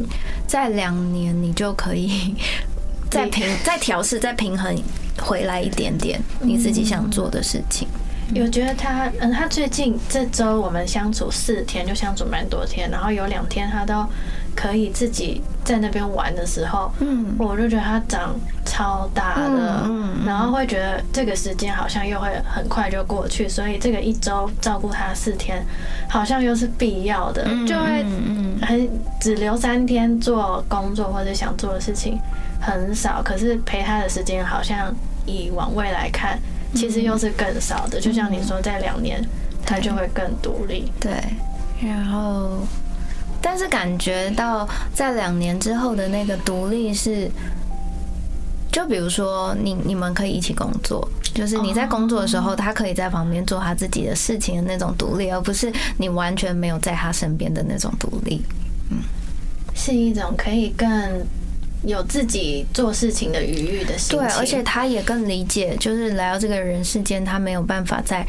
[0.47, 2.35] 在两年你就可以
[3.11, 4.75] 再平再调试再平衡
[5.21, 7.89] 回来一点点你自己想做的事情。
[8.33, 14.07] 有觉得他嗯，他最近这周我们相处四天就相处蛮多天，然后有两天他都。
[14.55, 18.35] 可以自己在那边玩的时候，嗯，我就觉得他长
[18.65, 25.65] 超大的，嗯，然后会觉得这个时间好像又会很快就过去，所以这个一周照顾他四天，
[26.09, 28.05] 好像又是必要的，就会
[28.63, 28.89] 很
[29.21, 32.19] 只留三天做工作或者想做的事情
[32.61, 34.95] 很少，可是陪他的时间好像
[35.27, 36.39] 以往未来看，
[36.75, 38.01] 其实又是更少的。
[38.01, 39.25] 就像你说，在两年
[39.65, 41.13] 他就会更独立，对，
[41.81, 42.59] 然后。
[43.43, 47.31] 但是感觉到在两年之后的那个独立是，
[48.71, 58.43] 就比如说你你们可以一起工作，就是你在工作的时候，他可以在旁边做他自己的事情的那种独立，而不是你完全没有在他身边的那种独立。
[58.91, 58.99] 嗯，
[59.75, 60.89] 是一种可以更
[61.85, 64.19] 有自己做事情的余裕的心情。
[64.19, 68.27] 对，而且他也更理解，就是来到这个人世间，他没有办法在。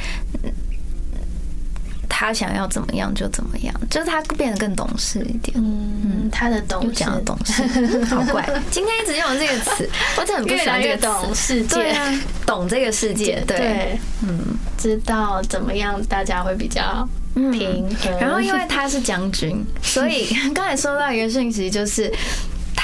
[2.13, 5.53] 他想要怎么样就怎么样，就是他变得更懂事一点。
[5.55, 7.63] 嗯，他的懂事，讲的懂事，
[8.13, 8.47] 好怪。
[8.69, 11.95] 今天一直用这个词，我真的很不喜欢这个懂世界，
[12.45, 13.41] 懂这个世界。
[13.47, 14.37] 对，嗯，
[14.77, 18.19] 知道怎么样大家会比较平衡。
[18.19, 22.11] 然后因为他是将军，所以 刚才收到一个讯息，就是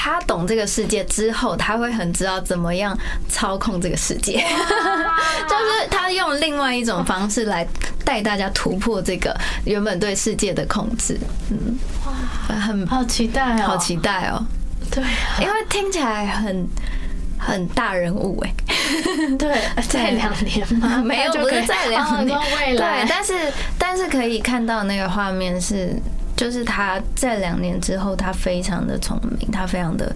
[0.00, 2.96] 他懂这个世界之后，他会很知道怎么样
[3.28, 4.34] 操控这个世界。
[5.48, 7.66] 就是他用另外一种方式来。
[8.04, 9.36] 带大家突破这个
[9.66, 11.18] 原本对世界的控制，
[11.50, 14.42] 嗯，哇，很好期待哦，好期待哦，
[14.90, 15.04] 对，
[15.42, 16.66] 因为听起来很
[17.38, 18.54] 很大人物哎，
[19.38, 21.02] 对， 在两年吗？
[21.04, 22.38] 没有，不是在两年，
[22.74, 23.34] 对，但是
[23.76, 25.94] 但是可以看到那个画面是，
[26.38, 30.14] 就是他在两年之后，他非常的聪明，他非常的。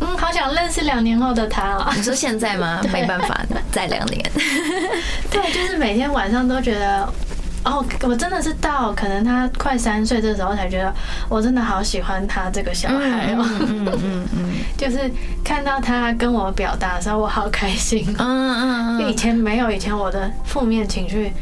[0.00, 1.92] 嗯，好想认识两年后的他啊！
[1.96, 2.80] 你说现在吗？
[2.92, 4.22] 没办法，再两年。
[5.32, 7.08] 对，就是每天晚上都觉得，
[7.64, 10.94] 哦，我真的是到可能他快三岁这时候才觉得，
[11.28, 13.44] 我真的好喜欢他这个小孩哦。
[13.60, 15.10] 嗯嗯嗯， 就是
[15.42, 18.06] 看到他跟我表达的时候，我好开心。
[18.18, 21.32] 嗯嗯嗯，以前没有，以前我的负面情绪。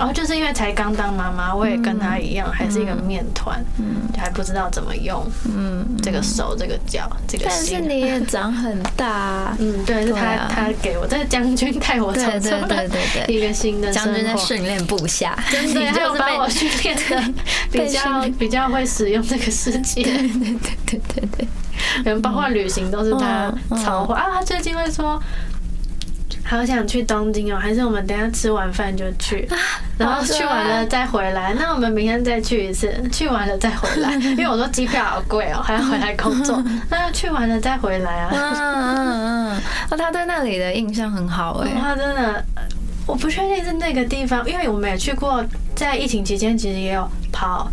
[0.00, 7.76] 然后就是因为才刚当妈妈，我也跟她一样，还是一个面团，嗯，还不知道怎么用，嗯，这个手、这个脚、这个心。
[7.78, 12.86] 但是你也长很大， 嗯，对，是他他给我这是将军带我走出了
[13.28, 17.22] 一个新的将军在训练部下，真的 就把我训练的
[17.70, 21.48] 比较 比较会使用这个世界，对对对对对对，
[22.04, 25.22] 连包括旅行都是他操控啊，他最近会说。
[26.50, 29.48] 好想去东京哦，还是我们等下吃完饭就去，
[29.96, 31.54] 然后去完了再回来。
[31.54, 34.14] 那我们明天再去一次，去完了再回来。
[34.34, 36.60] 因为我说机票好贵哦，还要回来工作。
[36.90, 38.30] 那要去完了再回来啊。
[38.32, 39.60] 嗯嗯嗯，
[39.92, 41.70] 哦，他对那里的印象很好哎。
[41.80, 42.44] 他真的，
[43.06, 45.44] 我不确定是那个地方，因为我们也去过，
[45.76, 47.70] 在疫情期间其实也有跑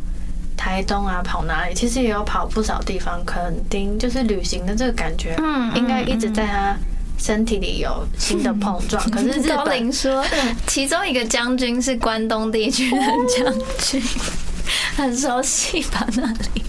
[0.55, 3.19] 台东啊，跑哪里，其实也有跑不少地方。
[3.25, 6.75] 肯定就是旅行的这个感觉，嗯，应该一直在他。
[7.18, 10.24] 身体里有新的碰撞， 可是高林说，
[10.68, 12.97] 其中一个将军是关东地区的
[13.36, 14.01] 将军，
[14.95, 16.07] 很熟悉吧？
[16.15, 16.63] 那里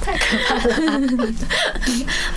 [0.00, 0.54] 太可怕
[0.98, 1.32] 了，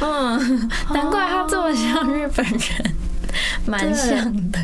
[0.02, 2.96] 嗯，难怪他这么像日本人，
[3.66, 4.60] 蛮像的。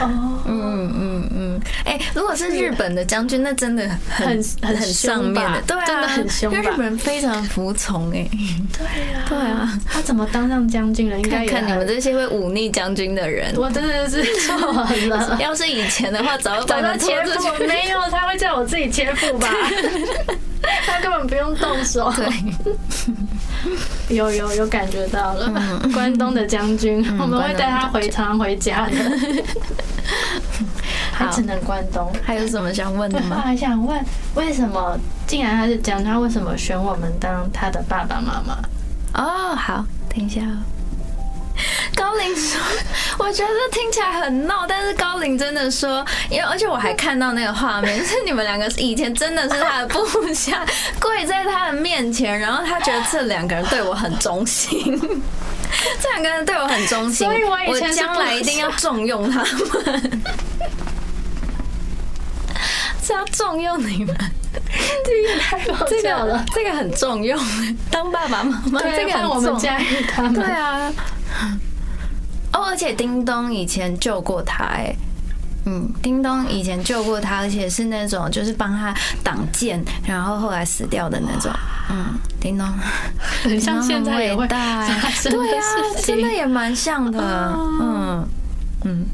[0.00, 4.26] 哦，嗯嗯嗯，哎，如果是日本的将军，那真的很
[4.62, 8.28] 很很上面的，对啊，真的很凶，因为日本人非常服从，哎，
[8.72, 11.18] 对啊，对啊，他怎么当上将军了？
[11.18, 14.72] 应该看你们这些会忤逆将军的人，我真的是错
[15.08, 15.36] 了。
[15.40, 19.48] 要是以前的话，早就把他切腹，没有，他会叫我自己切腹吧？
[20.86, 22.12] 他根本不用动手。
[22.12, 22.28] 对，
[24.16, 25.50] 有有有感觉到了，
[25.92, 28.92] 关东的将军，我们会带他回常回家的。
[31.12, 32.10] 他只能关东。
[32.24, 33.42] 还有什么想问的吗？
[33.44, 34.02] 还想问，
[34.34, 38.58] 为什么既然他是讲他为什么选我们当他的爸爸妈妈？
[39.14, 40.40] 哦，好，等一下。
[41.94, 42.60] 高林说
[43.18, 50.00] ：“我觉得听起来很闹，但是高林真的说，因为而且我还看到那个画面， 是你们两个以前真的是他的部
[50.34, 50.64] 下，
[51.00, 54.98] 跪在他的面前，然后他觉得这两个人对我很忠心，
[56.00, 60.22] 这两个人对我很忠心，所以我以前将来一定要重用他们，
[63.04, 64.16] 是要重用你们，
[65.04, 67.38] 这个太搞笑了，这个很重用，
[67.90, 69.78] 当爸爸妈妈，这个我们家
[70.12, 70.90] 他们，对啊。”
[72.52, 74.94] 哦，而且叮咚以前救过他，哎，
[75.64, 81.50] 嗯，叮咚以前救过他，而且是那种就是帮他挡箭，然后后来死掉的那种，
[81.90, 82.66] 嗯，叮咚，
[83.42, 85.00] 很像现在也会对啊，
[86.04, 88.28] 真的也蛮像的，嗯
[88.84, 89.06] 嗯，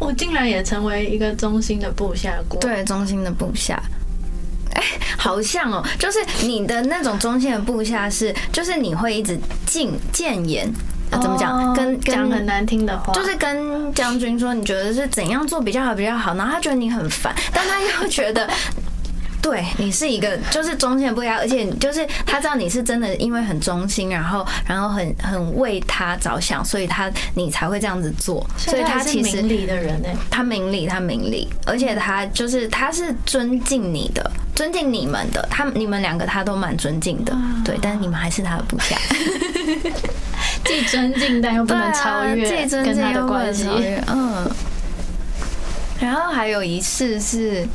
[0.00, 3.80] 我竟然也成为一个忠心的部下过，对，忠心的部下，
[4.74, 4.82] 哎，
[5.16, 10.68] 好像哦，就是你的那种忠心的部下是，就是你会一直进谏言。
[11.18, 11.74] 怎么讲？
[11.74, 16.34] 跟讲很难听的话，就是跟将军说，你觉得是怎样做比较好比较好？
[16.34, 18.48] 然后他觉得你很烦，但他又觉得
[19.42, 28.46] 对你是一个就是忠心不一样，而且就是他知道你是真的因为很忠心，然后然后很很为他着想，所以他你才会这样子做。
[28.56, 38.96] 所以他其实明理的人呢，他明理，他明理，而且他就是他是尊敬你的，尊敬你们的，他你们两个他都蛮尊敬的，对，但是你们还是他的部下。
[40.64, 43.66] 既尊敬但又不能超越，跟他的关系。
[44.06, 44.48] 嗯，
[45.98, 47.66] 然后还有一次是，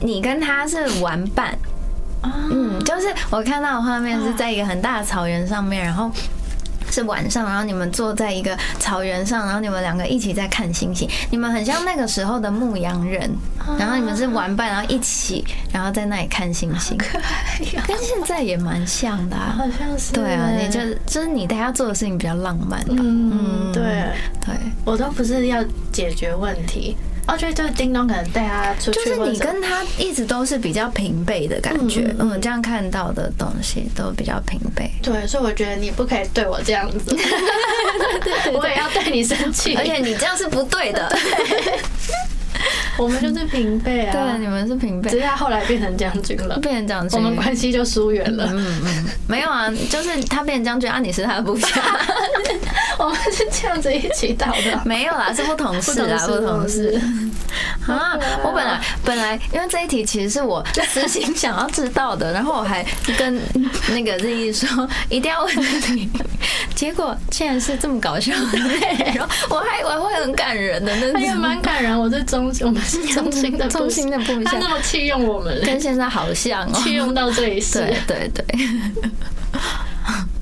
[0.00, 1.56] 你跟他是玩伴，
[2.22, 6.10] 嗯，就是我看到的画面是在一个很大的草原上面，然后。
[6.88, 13.28] 是晚上，然后你们坐在一个草原上，然后你们两个一起在看星星，你们很像那个时候的牧羊人，
[13.76, 16.96] 然后你们是玩伴，然后一起，然后在那里看星星，
[17.86, 20.12] 跟现在也蛮像的，好像是。
[20.12, 23.82] 对啊，你就就是你大家做的事情比较浪漫，嗯，对。
[24.46, 26.96] 对，我都不是要解决问题。
[27.26, 34.90] 哦，觉得就是叮咚可能带他出去，就是你跟他一直都是比较平辈的感觉，嗯，这样看到的东西都比较平辈。
[35.02, 37.16] 对，所以我觉得你不可以对我这样子，
[38.54, 41.08] 我也要对你生气， 而且你这样是不对的。
[42.98, 48.48] 我们就是平辈啊，对，你们是平辈，只是他后来变成将军了，变成将军，我们关系就疏远了。
[48.52, 51.68] 嗯嗯，没有啊，就是他变成将军啊，你是他的部下，
[52.98, 57.00] 我们是这样子一起到的，没有啦，是不同事啊，不同事。
[57.86, 62.84] 啊，我本来本来因为这一题其实是我私心想要知道的，然后我还
[63.16, 63.40] 跟
[63.90, 65.56] 那个日意说一定要问
[65.94, 66.08] 你，
[66.76, 78.44] 结果竟然是这么搞笑的内容， 我还以为会很感人的，那也蛮感人，我是中我们是中心的中心的部下，他那么弃用我们，跟现在好像哦，弃用到这一世，对对对，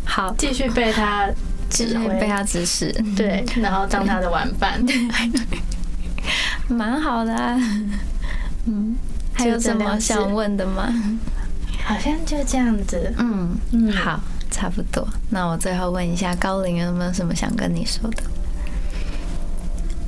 [0.05, 1.29] 好，继续被他
[1.71, 4.85] 指挥，被他指使，对，然后当他的玩伴。
[6.67, 7.33] 蛮好的，
[8.67, 8.97] 嗯，
[9.35, 10.93] 还有什么想问的吗？
[11.85, 13.57] 好像就这样子，嗯。
[13.73, 14.19] 嗯，好，
[14.55, 15.05] 差不多。
[15.31, 18.23] 那我最后问一下高林有没有什么想跟你说的？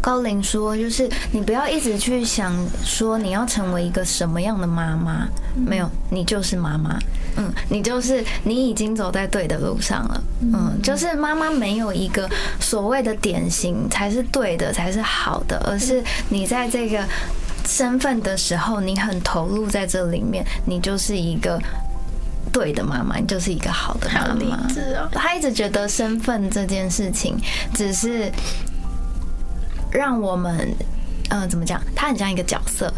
[0.01, 5.27] 高林说，就是你不要一直去想说你要成为一个什么样的妈妈，
[5.57, 6.97] 没有，你就是妈妈。
[7.39, 10.23] 嗯，你就是你已经走在对的路上了。
[10.41, 12.31] 嗯，就是妈妈没有一个
[12.61, 17.05] 所谓的典型才是对的，才是好的，而是你在这个
[17.67, 21.61] 身份的时候，你很投入在这里面，你就是一个
[22.57, 24.67] 对的妈妈，你就是一个好的妈妈。
[25.13, 27.37] 他一直觉得身份这件事情
[27.75, 28.33] 只是
[29.93, 30.75] 让我们，
[31.29, 31.79] 嗯，怎么讲？
[31.95, 32.91] 他很像一个角色。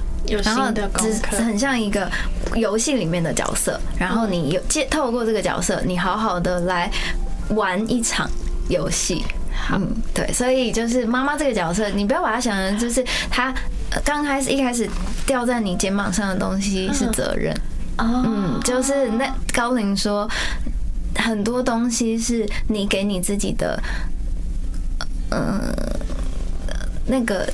[0.45, 2.11] 然后只很像一个
[2.55, 6.91] 游戏里面的角色，然后你有借透过这个角色，你好好的来
[7.51, 8.31] 玩一场
[8.69, 9.25] 游戏。
[9.73, 13.55] 嗯，对，所以就是妈妈这个角色，你不要把它想成就是她
[14.05, 14.87] 刚开始一开始
[15.27, 17.55] 掉在你肩膀上的东西是责任。
[17.55, 17.78] 嗯，
[18.65, 20.29] 就是那高龄说
[21.17, 23.83] 很多东西是你给你自己的，
[25.31, 25.61] 嗯，
[27.07, 27.49] 那个。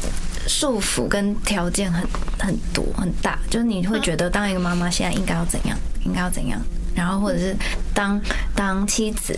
[0.47, 2.07] 束缚跟条件很
[2.39, 5.75] 很多很大，就是你会觉得当一个妈妈现在应该要怎样，
[6.05, 6.61] 应该要怎样，
[6.95, 7.57] 然后或者是
[7.95, 8.21] 当
[8.55, 9.35] 当妻子、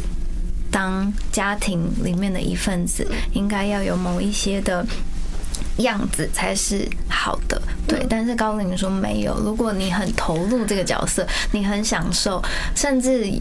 [0.69, 4.85] 当家庭里面的一份子，应该要有某一些的
[5.79, 7.61] 样子才是好的。
[7.87, 9.39] 对，但是高林说没有。
[9.41, 12.43] 如果你很投入这个角色，你很享受，
[12.75, 13.33] 甚至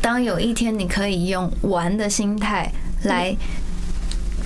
[0.00, 2.70] 当有一天你可以用玩的心态
[3.04, 3.34] 来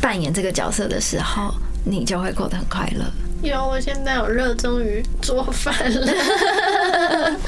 [0.01, 1.55] 扮演这个角色的时候。
[1.85, 3.05] 你就会过得很快乐。
[3.43, 6.07] 有，我现在有热衷于做饭了，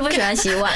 [0.00, 0.72] 不喜欢洗碗。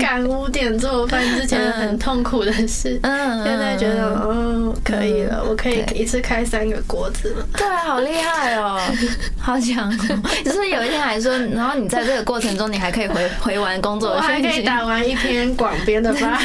[0.00, 7.46] 赶五点做饭之前很痛苦的事，嗯，现在觉得哦可以了，我可以一次开三个锅子了。
[7.56, 8.80] 对啊，好厉害哦，
[9.38, 9.90] 好强！
[10.44, 16.38] 只是有一天还说，然后你在这个过程中，你还可以回 回完工作，还可以打完一篇广编的发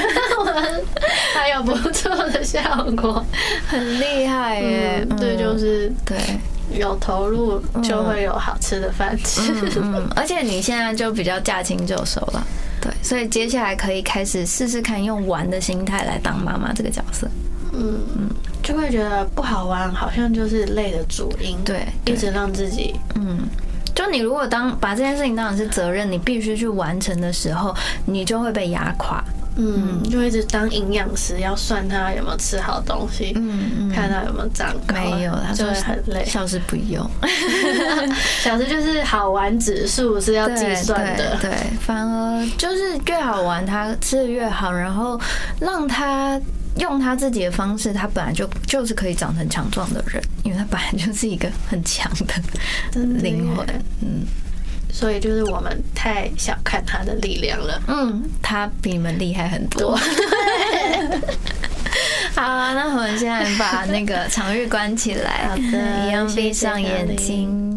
[0.44, 0.82] 文，
[1.36, 2.60] 还有不错的效
[2.96, 3.26] 果，
[3.68, 5.08] 很厉害耶。
[5.20, 6.18] 对，就是对。
[6.74, 9.42] 有投入就会有好吃的饭吃，
[9.82, 12.46] 嗯， 而且你现在就比较驾轻就熟了，
[12.82, 17.28] 对，所以接下来可以开始试试看用玩的心态来当妈妈这个角色，
[17.74, 18.30] 嗯嗯，
[18.62, 23.40] 就会觉得不好玩，好像就是累的主因，对，一直让自己，嗯，
[23.94, 29.24] 就你如果当把这件事情当成是责任，你必须去完成的时候，你就会被压垮。
[29.56, 36.26] 嗯，就一直当营养师，要算他有没有吃好东西，嗯嗯，看他有没有长高，没有，他就会很累。
[36.26, 37.08] 小时不用，
[38.42, 45.20] 小时就是好玩指数是要计算的，对，反而就是越好玩，他吃的越好，然后
[45.60, 46.40] 让他
[46.78, 53.66] 用他自己的方式，他本来就就是可以长成强壮的人，因为他本来就是一个很强的灵魂，
[54.02, 54.26] 嗯。
[54.94, 57.82] 所以就是我们太小看他的力量了。
[57.88, 59.98] 嗯，他比你们厉害很多。
[62.36, 67.73] 好啊，那我们现在把那个场域关起来，好的，一样闭上眼睛。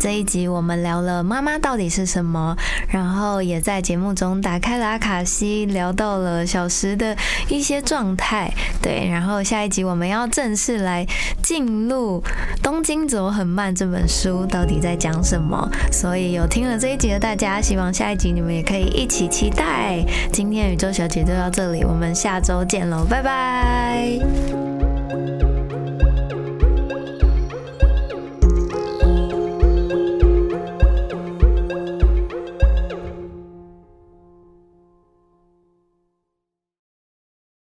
[0.00, 2.56] 这一集我们聊了妈妈到底是什么，
[2.88, 7.14] 然后也在节目中打开了阿卡西，聊到了小时的
[7.48, 8.50] 一些状态。
[8.80, 11.06] 对，然后下一集我们要正式来
[11.42, 12.22] 进入
[12.62, 15.70] 《东京走很慢》这本书到底在讲什么。
[15.92, 20.02] 所以有听了这一集的大家，希望下一集你们也可以一起期待。
[20.32, 24.18] 今天宇宙小姐就到这里，我们下周见喽，拜拜。